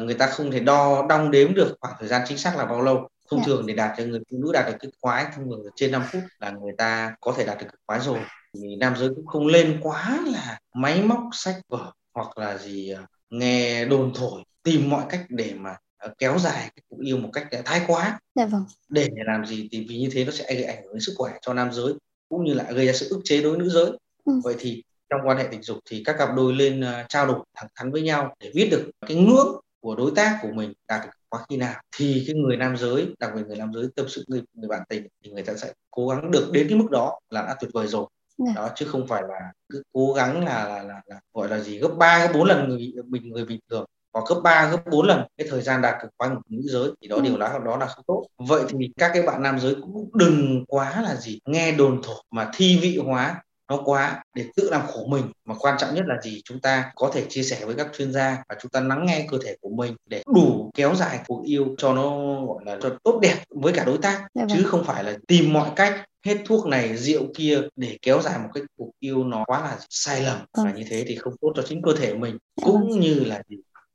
người 0.00 0.14
ta 0.14 0.26
không 0.26 0.50
thể 0.50 0.60
đo 0.60 1.06
đong 1.08 1.30
đếm 1.30 1.54
được 1.54 1.76
khoảng 1.80 1.94
thời 1.98 2.08
gian 2.08 2.22
chính 2.28 2.38
xác 2.38 2.56
là 2.56 2.64
bao 2.64 2.82
lâu 2.82 3.08
thông 3.30 3.38
yeah. 3.40 3.48
Dạ. 3.48 3.54
thường 3.54 3.66
để 3.66 3.74
đạt 3.74 3.90
cho 3.98 4.04
người 4.04 4.20
phụ 4.30 4.38
nữ 4.38 4.50
đạt 4.52 4.66
được 4.66 4.76
cái 4.80 4.90
khoái 5.00 5.26
thông 5.34 5.44
thường 5.44 5.62
trên 5.76 5.92
5 5.92 6.02
phút 6.12 6.22
là 6.40 6.50
người 6.50 6.72
ta 6.78 7.16
có 7.20 7.34
thể 7.36 7.46
đạt 7.46 7.58
được 7.58 7.66
cái 7.68 7.78
khoái 7.86 8.00
rồi 8.00 8.18
thì 8.54 8.76
nam 8.76 8.94
giới 8.96 9.08
cũng 9.16 9.26
không 9.26 9.46
lên 9.46 9.78
quá 9.82 10.20
là 10.26 10.60
máy 10.74 11.02
móc 11.02 11.20
sách 11.32 11.56
vở 11.68 11.92
hoặc 12.14 12.38
là 12.38 12.58
gì 12.58 12.90
à, 12.90 13.06
nghe 13.30 13.84
đồn 13.84 14.12
thổi 14.14 14.42
tìm 14.62 14.90
mọi 14.90 15.04
cách 15.08 15.24
để 15.28 15.54
mà 15.56 15.76
à, 15.98 16.08
kéo 16.18 16.38
dài 16.38 16.70
cái 16.76 16.82
cuộc 16.88 17.00
yêu 17.00 17.16
một 17.16 17.30
cách 17.32 17.48
thái 17.64 17.80
quá 17.86 18.20
dạ 18.34 18.46
vâng. 18.46 18.64
để 18.88 19.08
làm 19.26 19.46
gì 19.46 19.68
thì 19.72 19.86
vì 19.88 19.98
như 19.98 20.08
thế 20.12 20.24
nó 20.24 20.32
sẽ 20.32 20.54
gây 20.54 20.64
ảnh 20.64 20.82
hưởng 20.82 20.92
đến 20.92 21.00
sức 21.00 21.14
khỏe 21.16 21.32
cho 21.42 21.54
nam 21.54 21.72
giới 21.72 21.94
cũng 22.28 22.44
như 22.44 22.54
lại 22.54 22.74
gây 22.74 22.86
ra 22.86 22.92
sự 22.92 23.06
ức 23.10 23.20
chế 23.24 23.42
đối 23.42 23.50
với 23.50 23.60
nữ 23.60 23.68
giới 23.68 23.90
ừ. 24.24 24.40
vậy 24.44 24.54
thì 24.58 24.82
trong 25.10 25.20
quan 25.24 25.38
hệ 25.38 25.48
tình 25.50 25.62
dục 25.62 25.78
thì 25.90 26.02
các 26.04 26.16
cặp 26.18 26.28
đôi 26.36 26.52
lên 26.52 26.80
uh, 26.80 27.08
trao 27.08 27.26
đổi 27.26 27.38
thẳng 27.54 27.68
thắn 27.74 27.92
với 27.92 28.02
nhau 28.02 28.34
để 28.40 28.50
biết 28.54 28.68
được 28.70 28.90
cái 29.06 29.16
ngưỡng 29.16 29.60
của 29.80 29.94
đối 29.96 30.12
tác 30.16 30.38
của 30.42 30.50
mình 30.52 30.72
đạt 30.88 31.04
được 31.04 31.10
quá 31.36 31.44
khi 31.48 31.56
nào 31.56 31.74
thì 31.96 32.24
cái 32.26 32.36
người 32.36 32.56
nam 32.56 32.76
giới 32.76 33.14
đặc 33.18 33.30
biệt 33.34 33.42
người 33.46 33.56
nam 33.56 33.72
giới 33.74 33.88
tâm 33.96 34.08
sự 34.08 34.24
người 34.28 34.42
người 34.54 34.68
bạn 34.68 34.82
tình 34.88 35.06
thì 35.24 35.30
người 35.30 35.42
ta 35.42 35.54
sẽ 35.54 35.72
cố 35.90 36.08
gắng 36.08 36.30
được 36.30 36.50
đến 36.52 36.66
cái 36.68 36.78
mức 36.78 36.90
đó 36.90 37.20
là 37.30 37.42
đã 37.42 37.56
tuyệt 37.60 37.70
vời 37.74 37.86
rồi 37.86 38.06
yeah. 38.38 38.56
Dạ. 38.56 38.62
đó 38.62 38.70
chứ 38.76 38.86
không 38.86 39.06
phải 39.06 39.22
là 39.28 39.52
cứ 39.68 39.82
cố 39.92 40.12
gắng 40.12 40.44
là 40.44 40.68
là, 40.68 40.82
là, 40.82 41.02
là 41.06 41.20
gọi 41.34 41.48
là 41.48 41.60
gì 41.60 41.78
gấp 41.78 41.90
ba 41.98 42.26
gấp 42.26 42.32
bốn 42.34 42.48
lần 42.48 42.68
người 42.68 42.92
bình 43.04 43.28
người 43.32 43.44
bình 43.44 43.60
thường 43.70 43.84
hoặc 44.16 44.24
gấp 44.28 44.40
3 44.44 44.70
gấp 44.70 44.90
4 44.90 45.06
lần 45.06 45.26
cái 45.38 45.46
thời 45.50 45.62
gian 45.62 45.82
đạt 45.82 46.02
cực 46.02 46.10
khoái 46.18 46.30
của 46.30 46.40
nữ 46.48 46.62
giới 46.64 46.90
thì 47.02 47.08
đó 47.08 47.16
ừ. 47.16 47.22
điều 47.22 47.38
đó 47.38 47.58
đó 47.64 47.76
là 47.76 47.86
không 47.86 48.04
tốt 48.06 48.26
vậy 48.36 48.62
thì 48.68 48.90
các 48.96 49.10
cái 49.14 49.22
bạn 49.22 49.42
nam 49.42 49.58
giới 49.58 49.74
cũng 49.74 50.10
đừng 50.14 50.64
quá 50.68 51.02
là 51.02 51.16
gì 51.16 51.38
nghe 51.46 51.72
đồn 51.72 52.00
thổi 52.02 52.22
mà 52.30 52.50
thi 52.54 52.78
vị 52.82 52.98
hóa 53.04 53.42
nó 53.68 53.82
quá 53.84 54.24
để 54.34 54.44
tự 54.56 54.70
làm 54.70 54.86
khổ 54.86 55.06
mình 55.08 55.24
mà 55.44 55.54
quan 55.58 55.76
trọng 55.78 55.94
nhất 55.94 56.04
là 56.08 56.14
gì 56.22 56.42
chúng 56.44 56.60
ta 56.60 56.92
có 56.94 57.10
thể 57.14 57.24
chia 57.28 57.42
sẻ 57.42 57.64
với 57.64 57.74
các 57.74 57.86
chuyên 57.98 58.12
gia 58.12 58.42
và 58.48 58.56
chúng 58.60 58.70
ta 58.70 58.80
lắng 58.80 59.06
nghe 59.06 59.26
cơ 59.30 59.38
thể 59.44 59.56
của 59.60 59.68
mình 59.68 59.96
để 60.06 60.22
đủ 60.34 60.70
kéo 60.74 60.94
dài 60.94 61.20
cuộc 61.26 61.42
yêu 61.44 61.74
cho 61.78 61.92
nó 61.92 62.10
gọi 62.46 62.64
là 62.64 62.78
cho 62.82 62.96
tốt 63.04 63.18
đẹp 63.22 63.36
với 63.50 63.72
cả 63.72 63.84
đối 63.84 63.98
tác 63.98 64.26
dạ 64.34 64.44
chứ 64.48 64.54
vâng. 64.54 64.64
không 64.64 64.84
phải 64.84 65.04
là 65.04 65.16
tìm 65.28 65.52
mọi 65.52 65.70
cách 65.76 66.04
hết 66.26 66.36
thuốc 66.46 66.66
này 66.66 66.96
rượu 66.96 67.26
kia 67.34 67.60
để 67.76 67.98
kéo 68.02 68.22
dài 68.22 68.38
một 68.38 68.48
cái 68.54 68.62
cuộc 68.76 68.90
yêu 68.98 69.24
nó 69.24 69.44
quá 69.46 69.60
là 69.60 69.76
sai 69.90 70.22
lầm 70.22 70.38
ừ. 70.52 70.62
và 70.64 70.72
như 70.72 70.84
thế 70.90 71.04
thì 71.08 71.16
không 71.16 71.34
tốt 71.40 71.52
cho 71.56 71.62
chính 71.62 71.82
cơ 71.82 71.92
thể 71.98 72.14
mình 72.14 72.38
dạ 72.56 72.64
cũng 72.66 72.90
vâng. 72.90 73.00
như 73.00 73.14
là 73.14 73.42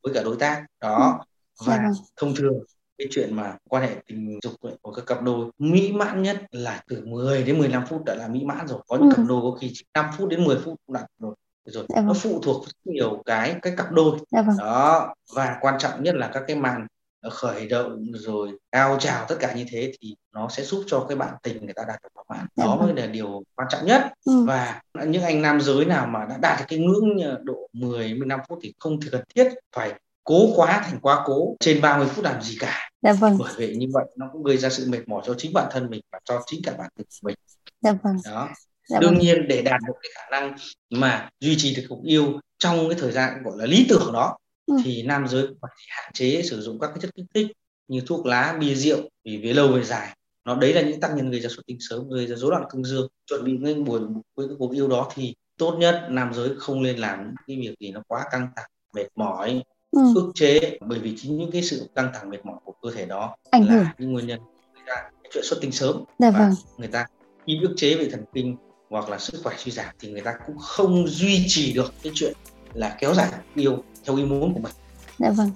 với 0.03 0.13
cả 0.13 0.23
đối 0.23 0.35
tác 0.39 0.65
đó 0.81 1.25
và 1.65 1.75
dạ 1.75 1.83
vâng. 1.83 1.93
thông 2.17 2.35
thường 2.35 2.63
cái 3.01 3.07
chuyện 3.11 3.35
mà 3.35 3.57
quan 3.69 3.83
hệ 3.83 3.95
tình 4.07 4.39
dục 4.43 4.53
của 4.81 4.91
các 4.91 5.05
cặp 5.05 5.21
đôi 5.21 5.51
mỹ 5.57 5.91
mãn 5.91 6.23
nhất 6.23 6.37
là 6.51 6.83
từ 6.87 7.05
10 7.05 7.43
đến 7.43 7.59
15 7.59 7.85
phút 7.85 8.01
đã 8.05 8.15
là 8.15 8.27
mỹ 8.27 8.43
mãn 8.45 8.67
rồi 8.67 8.79
có 8.87 8.97
những 8.97 9.09
ừ. 9.09 9.13
cặp 9.15 9.25
đôi 9.27 9.41
có 9.41 9.57
khi 9.61 9.71
chỉ 9.73 9.85
5 9.93 10.05
phút 10.17 10.29
đến 10.29 10.43
10 10.43 10.57
phút 10.65 10.79
cũng 10.85 10.93
đạt 10.93 11.05
rồi 11.19 11.35
rồi 11.65 11.85
dạ 11.89 11.95
vâng. 11.95 12.07
nó 12.07 12.13
phụ 12.13 12.41
thuộc 12.43 12.65
rất 12.65 12.73
nhiều 12.83 13.21
cái 13.25 13.55
cái 13.61 13.73
cặp 13.77 13.91
đôi 13.91 14.17
dạ 14.31 14.41
vâng. 14.41 14.57
đó 14.57 15.15
và 15.35 15.57
quan 15.61 15.75
trọng 15.79 16.03
nhất 16.03 16.15
là 16.15 16.29
các 16.33 16.43
cái 16.47 16.55
màn 16.55 16.87
khởi 17.31 17.67
động 17.67 18.05
rồi 18.13 18.51
cao 18.71 18.97
trào 18.99 19.25
tất 19.29 19.35
cả 19.39 19.53
như 19.53 19.65
thế 19.69 19.91
thì 20.01 20.15
nó 20.33 20.49
sẽ 20.49 20.63
giúp 20.63 20.83
cho 20.87 21.05
cái 21.09 21.17
bạn 21.17 21.33
tình 21.43 21.65
người 21.65 21.73
ta 21.73 21.83
đạt 21.87 22.01
được 22.03 22.09
thỏa 22.15 22.23
mãn 22.29 22.47
dạ 22.55 22.65
đó 22.65 22.75
vâng. 22.75 22.85
mới 22.85 23.03
là 23.03 23.07
điều 23.07 23.43
quan 23.55 23.67
trọng 23.71 23.85
nhất 23.85 24.01
ừ. 24.25 24.45
và 24.45 24.81
những 25.07 25.23
anh 25.23 25.41
nam 25.41 25.61
giới 25.61 25.85
nào 25.85 26.07
mà 26.07 26.25
đã 26.25 26.37
đạt 26.41 26.59
được 26.59 26.65
cái 26.67 26.79
ngưỡng 26.79 27.17
độ 27.43 27.69
10 27.73 28.13
15 28.13 28.39
phút 28.49 28.59
thì 28.61 28.73
không 28.79 28.99
cần 29.11 29.21
thiết 29.35 29.53
phải 29.75 29.93
cố 30.31 30.53
quá 30.55 30.81
thành 30.85 30.99
quá 31.01 31.23
cố 31.25 31.55
trên 31.59 31.81
30 31.81 32.07
phút 32.07 32.25
làm 32.25 32.41
gì 32.41 32.57
cả 32.59 32.89
dạ 33.01 33.13
vâng. 33.13 33.37
bởi 33.39 33.53
vậy 33.57 33.75
như 33.75 33.87
vậy 33.93 34.05
nó 34.17 34.29
cũng 34.33 34.43
gây 34.43 34.57
ra 34.57 34.69
sự 34.69 34.85
mệt 34.89 35.07
mỏi 35.07 35.21
cho 35.25 35.33
chính 35.37 35.53
bản 35.53 35.67
thân 35.71 35.89
mình 35.89 36.01
và 36.11 36.19
cho 36.25 36.43
chính 36.45 36.61
cả 36.63 36.73
bản 36.77 36.89
thân 36.97 37.05
mình 37.23 37.35
dạ 37.81 37.93
vâng. 38.03 38.17
đó 38.25 38.49
dạ 38.87 38.99
đương 38.99 39.11
vâng. 39.11 39.19
nhiên 39.19 39.47
để 39.47 39.61
đạt 39.61 39.81
được 39.87 39.93
cái 40.01 40.09
khả 40.15 40.39
năng 40.39 40.55
mà 40.89 41.29
duy 41.39 41.55
trì 41.57 41.75
được 41.75 41.83
cuộc 41.89 42.03
yêu 42.03 42.39
trong 42.59 42.89
cái 42.89 42.99
thời 42.99 43.11
gian 43.11 43.43
gọi 43.43 43.53
là 43.57 43.65
lý 43.65 43.85
tưởng 43.89 44.13
đó 44.13 44.37
ừ. 44.65 44.73
thì 44.83 45.03
nam 45.03 45.27
giới 45.27 45.47
phải 45.61 45.71
hạn 45.89 46.11
chế 46.13 46.41
sử 46.49 46.61
dụng 46.61 46.79
các 46.79 46.87
cái 46.87 46.97
chất 47.01 47.15
kích 47.15 47.25
thích 47.33 47.47
như 47.87 48.01
thuốc 48.07 48.25
lá 48.25 48.57
bia 48.59 48.75
rượu 48.75 49.09
vì 49.25 49.37
về 49.37 49.53
lâu 49.53 49.67
về 49.67 49.83
dài 49.83 50.17
nó 50.45 50.55
đấy 50.55 50.73
là 50.73 50.81
những 50.81 50.99
tác 50.99 51.11
nhân 51.15 51.31
gây 51.31 51.39
ra 51.41 51.49
xuất 51.49 51.65
tinh 51.67 51.77
sớm 51.79 52.09
gây 52.09 52.27
ra 52.27 52.35
rối 52.35 52.51
loạn 52.51 52.63
cương 52.69 52.83
dương 52.83 53.07
chuẩn 53.25 53.43
bị 53.43 53.59
cái 53.63 53.73
buổi 53.73 53.99
với 54.35 54.47
cái 54.47 54.55
cuộc 54.59 54.71
yêu 54.71 54.87
đó 54.87 55.11
thì 55.15 55.35
tốt 55.57 55.77
nhất 55.79 56.07
nam 56.09 56.33
giới 56.33 56.49
không 56.57 56.83
nên 56.83 56.97
làm 56.97 57.23
những 57.23 57.35
cái 57.47 57.57
việc 57.57 57.75
gì 57.79 57.91
nó 57.91 58.01
quá 58.07 58.25
căng 58.31 58.47
thẳng 58.55 58.69
mệt 58.93 59.07
mỏi 59.15 59.63
ừ. 59.91 60.01
ức 60.15 60.31
chế 60.35 60.77
bởi 60.81 60.99
vì 60.99 61.15
chính 61.17 61.37
những 61.37 61.51
cái 61.51 61.63
sự 61.63 61.89
căng 61.95 62.11
thẳng 62.13 62.29
mệt 62.29 62.45
mỏi 62.45 62.55
của 62.65 62.73
cơ 62.81 62.91
thể 62.95 63.05
đó 63.05 63.35
Ảnh 63.49 63.67
là 63.67 63.73
hưởng. 63.73 63.85
những 63.97 64.11
nguyên 64.11 64.27
nhân 64.27 64.39
gây 64.75 64.83
ra 64.87 64.95
chuyện 65.33 65.43
xuất 65.43 65.61
tinh 65.61 65.71
sớm 65.71 66.03
dạ, 66.19 66.31
và 66.31 66.39
vâng. 66.39 66.53
người 66.77 66.87
ta 66.87 67.05
khi 67.47 67.59
ức 67.61 67.73
chế 67.77 67.95
về 67.95 68.09
thần 68.11 68.25
kinh 68.33 68.55
hoặc 68.89 69.09
là 69.09 69.19
sức 69.19 69.39
khỏe 69.43 69.55
suy 69.57 69.71
giảm 69.71 69.95
thì 69.99 70.11
người 70.11 70.21
ta 70.21 70.33
cũng 70.47 70.57
không 70.57 71.07
duy 71.07 71.45
trì 71.47 71.73
được 71.73 71.93
cái 72.03 72.11
chuyện 72.15 72.33
là 72.73 72.95
kéo 72.99 73.13
dài 73.13 73.29
yêu 73.55 73.83
theo 74.05 74.15
ý 74.15 74.23
muốn 74.23 74.53
của 74.53 74.59
mình. 74.59 74.71
Dạ 75.19 75.29
vâng. 75.29 75.51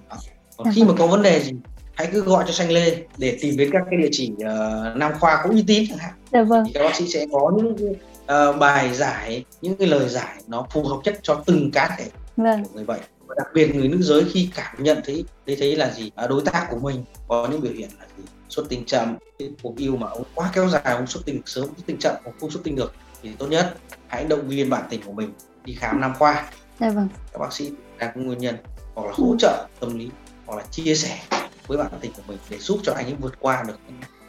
Còn 0.58 0.65
dạ 0.65 0.72
khi 0.75 0.82
vâng. 0.82 0.88
mà 0.89 0.96
có 0.98 1.08
vấn 1.08 1.22
đề 1.22 1.44
gì 1.44 1.51
hãy 1.94 2.10
cứ 2.12 2.22
gọi 2.22 2.44
cho 2.48 2.54
xanh 2.54 2.72
lê 2.72 2.98
để 3.18 3.38
tìm 3.42 3.58
đến 3.58 3.70
các 3.74 3.84
cái 3.89 4.00
địa 4.01 4.10
chỉ 4.12 4.32
uh, 4.34 4.98
nam 4.98 5.12
khoa 5.20 5.42
có 5.44 5.50
uy 5.50 5.63
tín 5.68 5.84
chẳng 5.89 5.98
hạn. 5.98 6.13
Dạ 6.32 6.44
vâng. 6.44 6.63
Thì 6.65 6.72
các 6.74 6.84
bác 6.84 6.96
sĩ 6.96 7.08
sẽ 7.08 7.25
có 7.32 7.51
những 7.58 7.75
uh, 8.24 8.60
bài 8.60 8.94
giải, 8.94 9.46
những 9.62 9.75
cái 9.75 9.88
lời 9.88 10.10
giải 10.10 10.36
nó 10.48 10.68
phù 10.72 10.84
hợp 10.84 11.00
nhất 11.04 11.20
cho 11.22 11.44
từng 11.46 11.72
cá 11.72 11.96
thể 11.98 12.06
vâng. 12.38 12.63
của 12.63 12.70
người 12.74 12.86
bệnh 12.86 13.01
và 13.27 13.36
đặc 13.38 13.48
biệt 13.53 13.75
người 13.75 13.88
nữ 13.88 14.01
giới 14.01 14.25
khi 14.32 14.50
cảm 14.55 14.84
nhận 14.84 15.01
thấy 15.05 15.25
thấy 15.48 15.55
thấy 15.55 15.75
là 15.75 15.94
gì? 15.94 16.12
À, 16.15 16.27
đối 16.27 16.41
tác 16.41 16.67
của 16.70 16.79
mình 16.79 17.03
có 17.27 17.48
những 17.51 17.62
biểu 17.62 17.74
hiện 17.74 17.89
là 18.00 18.05
gì? 18.17 18.24
Xuất 18.50 18.70
tinh 18.70 18.86
chậm 18.86 19.15
cuộc 19.63 19.77
yêu 19.77 19.96
mà 19.96 20.08
ông 20.08 20.24
quá 20.36 20.51
kéo 20.53 20.70
dài 20.70 20.82
ông 20.84 21.08
xuất 21.08 21.25
tinh 21.25 21.41
sớm 21.46 21.65
xuất 21.65 21.86
tinh 21.86 21.98
chậm 22.00 22.15
hoặc 22.24 22.32
không 22.39 22.51
xuất 22.51 22.63
tinh 22.63 22.75
được 22.75 22.94
thì 23.24 23.29
tốt 23.38 23.48
nhất 23.48 23.75
hãy 24.08 24.25
động 24.25 24.48
viên 24.48 24.70
bạn 24.70 24.84
tình 24.89 25.01
của 25.05 25.13
mình 25.13 25.34
đi 25.65 25.74
khám 25.74 26.01
nam 26.01 26.13
khoa. 26.20 26.50
Dạ 26.79 26.89
vâng. 26.89 27.08
các 27.34 27.39
bác 27.39 27.53
sĩ 27.53 27.72
có 28.00 28.08
nguyên 28.15 28.39
nhân 28.39 28.55
hoặc 28.96 29.08
là 29.08 29.13
hỗ 29.15 29.36
trợ 29.39 29.67
tâm 29.79 30.00
lý 30.00 30.10
hoặc 30.46 30.55
là 30.55 30.63
chia 30.72 30.96
sẻ 30.96 31.20
với 31.67 31.77
bạn 31.77 31.88
tình 32.01 32.12
của 32.17 32.24
mình 32.27 32.38
để 32.50 32.57
giúp 32.57 32.79
cho 32.84 32.93
anh 32.93 33.05
ấy 33.05 33.15
vượt 33.19 33.34
qua 33.39 33.63
được 33.67 33.79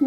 ừ. 0.01 0.07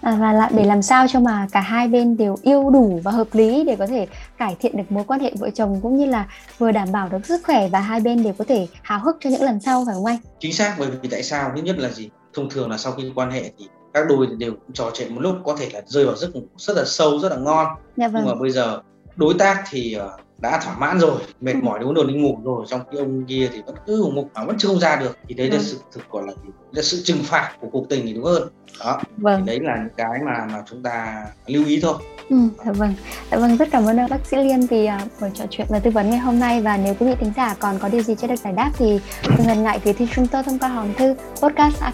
à, 0.00 0.16
và 0.20 0.32
là 0.32 0.50
để 0.54 0.64
làm 0.64 0.82
sao 0.82 1.06
cho 1.08 1.20
mà 1.20 1.46
cả 1.52 1.60
hai 1.60 1.88
bên 1.88 2.16
đều 2.16 2.36
yêu 2.42 2.70
đủ 2.70 3.00
và 3.04 3.10
hợp 3.10 3.28
lý 3.32 3.64
để 3.64 3.76
có 3.76 3.86
thể 3.86 4.06
cải 4.38 4.56
thiện 4.60 4.76
được 4.76 4.92
mối 4.92 5.04
quan 5.06 5.20
hệ 5.20 5.32
vợ 5.38 5.50
chồng 5.50 5.80
cũng 5.82 5.96
như 5.96 6.06
là 6.06 6.26
vừa 6.58 6.72
đảm 6.72 6.92
bảo 6.92 7.08
được 7.08 7.26
sức 7.26 7.40
khỏe 7.44 7.68
và 7.68 7.80
hai 7.80 8.00
bên 8.00 8.22
đều 8.22 8.32
có 8.38 8.44
thể 8.48 8.68
háo 8.82 9.00
hức 9.00 9.16
cho 9.20 9.30
những 9.30 9.42
lần 9.42 9.60
sau 9.60 9.84
phải 9.86 9.94
không 9.94 10.04
anh? 10.04 10.18
Chính 10.38 10.52
xác 10.52 10.76
bởi 10.78 10.90
vì 10.90 11.08
tại 11.08 11.22
sao 11.22 11.52
thứ 11.56 11.62
nhất 11.62 11.78
là 11.78 11.90
gì? 11.90 12.10
Thông 12.34 12.50
thường 12.50 12.70
là 12.70 12.78
sau 12.78 12.92
khi 12.92 13.12
quan 13.14 13.30
hệ 13.30 13.50
thì 13.58 13.68
các 13.94 14.06
đôi 14.08 14.26
đều 14.38 14.52
trò 14.72 14.90
chuyện 14.94 15.14
một 15.14 15.20
lúc 15.20 15.36
có 15.44 15.56
thể 15.60 15.68
là 15.72 15.80
rơi 15.86 16.04
vào 16.04 16.16
giấc 16.16 16.34
ngủ 16.34 16.42
rất 16.56 16.76
là 16.76 16.84
sâu 16.84 17.18
rất 17.18 17.28
là 17.32 17.36
ngon 17.36 17.66
dạ 17.96 18.08
vâng. 18.08 18.22
nhưng 18.24 18.34
mà 18.34 18.40
bây 18.40 18.50
giờ 18.50 18.82
đối 19.16 19.34
tác 19.34 19.64
thì 19.70 19.94
ờ, 19.94 20.18
đã 20.42 20.60
thỏa 20.64 20.76
mãn 20.78 20.98
rồi 20.98 21.20
mệt 21.40 21.52
ừ. 21.52 21.58
mỏi 21.62 21.80
muốn 21.80 21.94
đồ 21.94 22.04
đi 22.04 22.14
ngủ 22.14 22.38
rồi 22.44 22.64
trong 22.68 22.80
khi 22.90 22.98
ông 22.98 23.24
kia 23.24 23.48
thì 23.52 23.62
vẫn 23.66 23.74
cứ 23.86 23.98
ngủ 23.98 24.24
mà 24.34 24.44
vẫn 24.44 24.56
chưa 24.58 24.68
không 24.68 24.80
ra 24.80 24.96
được 24.96 25.18
thì 25.28 25.34
đấy 25.34 25.50
là 25.50 25.56
vâng. 25.56 25.64
sự 25.64 25.78
thực 25.92 26.10
gọi 26.10 26.22
là, 26.26 26.32
là 26.72 26.82
sự 26.82 27.02
trừng 27.04 27.22
phạt 27.22 27.56
của 27.60 27.68
cuộc 27.72 27.88
tình 27.88 28.06
thì 28.06 28.12
đúng 28.12 28.24
hơn 28.24 28.48
đó 28.80 29.00
vâng. 29.16 29.40
thì 29.40 29.46
đấy 29.46 29.60
là 29.60 29.76
những 29.76 29.94
cái 29.96 30.18
mà 30.24 30.46
mà 30.52 30.62
chúng 30.70 30.82
ta 30.82 31.26
lưu 31.46 31.64
ý 31.66 31.80
thôi 31.82 31.94
Ừ, 32.28 32.36
dạ 32.64 32.72
vâng, 32.72 32.94
dạ 33.30 33.38
vâng 33.38 33.56
rất 33.56 33.68
cảm 33.72 33.86
ơn 33.86 33.96
bác 34.10 34.26
sĩ 34.26 34.36
Liên 34.36 34.60
vì 34.60 34.88
uh, 34.88 35.20
buổi 35.20 35.30
trò 35.34 35.44
chuyện 35.50 35.66
và 35.70 35.78
tư 35.78 35.90
vấn 35.90 36.10
ngày 36.10 36.18
hôm 36.18 36.38
nay 36.38 36.60
và 36.60 36.76
nếu 36.76 36.94
quý 37.00 37.06
vị 37.06 37.14
thính 37.20 37.32
giả 37.36 37.54
còn 37.58 37.78
có 37.78 37.88
điều 37.88 38.02
gì 38.02 38.14
chưa 38.20 38.26
được 38.26 38.36
giải 38.36 38.52
đáp 38.52 38.70
thì 38.78 39.00
đừng 39.38 39.46
ngần 39.46 39.62
ngại 39.62 39.80
gửi 39.84 39.94
thư 39.94 40.06
chúng 40.14 40.26
tôi 40.26 40.42
thông 40.42 40.58
qua 40.58 40.68
hòm 40.68 40.94
thư 40.94 41.14
podcast 41.42 41.80
a 41.80 41.92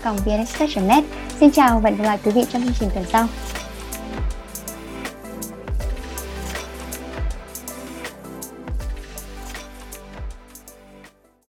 net 0.89 1.05
Xin 1.41 1.51
chào 1.51 1.81
và 1.81 1.91
hẹn 1.91 1.99
gặp 1.99 2.05
lại 2.05 2.19
quý 2.25 2.31
vị 2.31 2.45
trong 2.53 2.63
chương 2.63 2.73
trình 2.81 2.89
tuần 2.95 3.05
sau. 3.13 3.27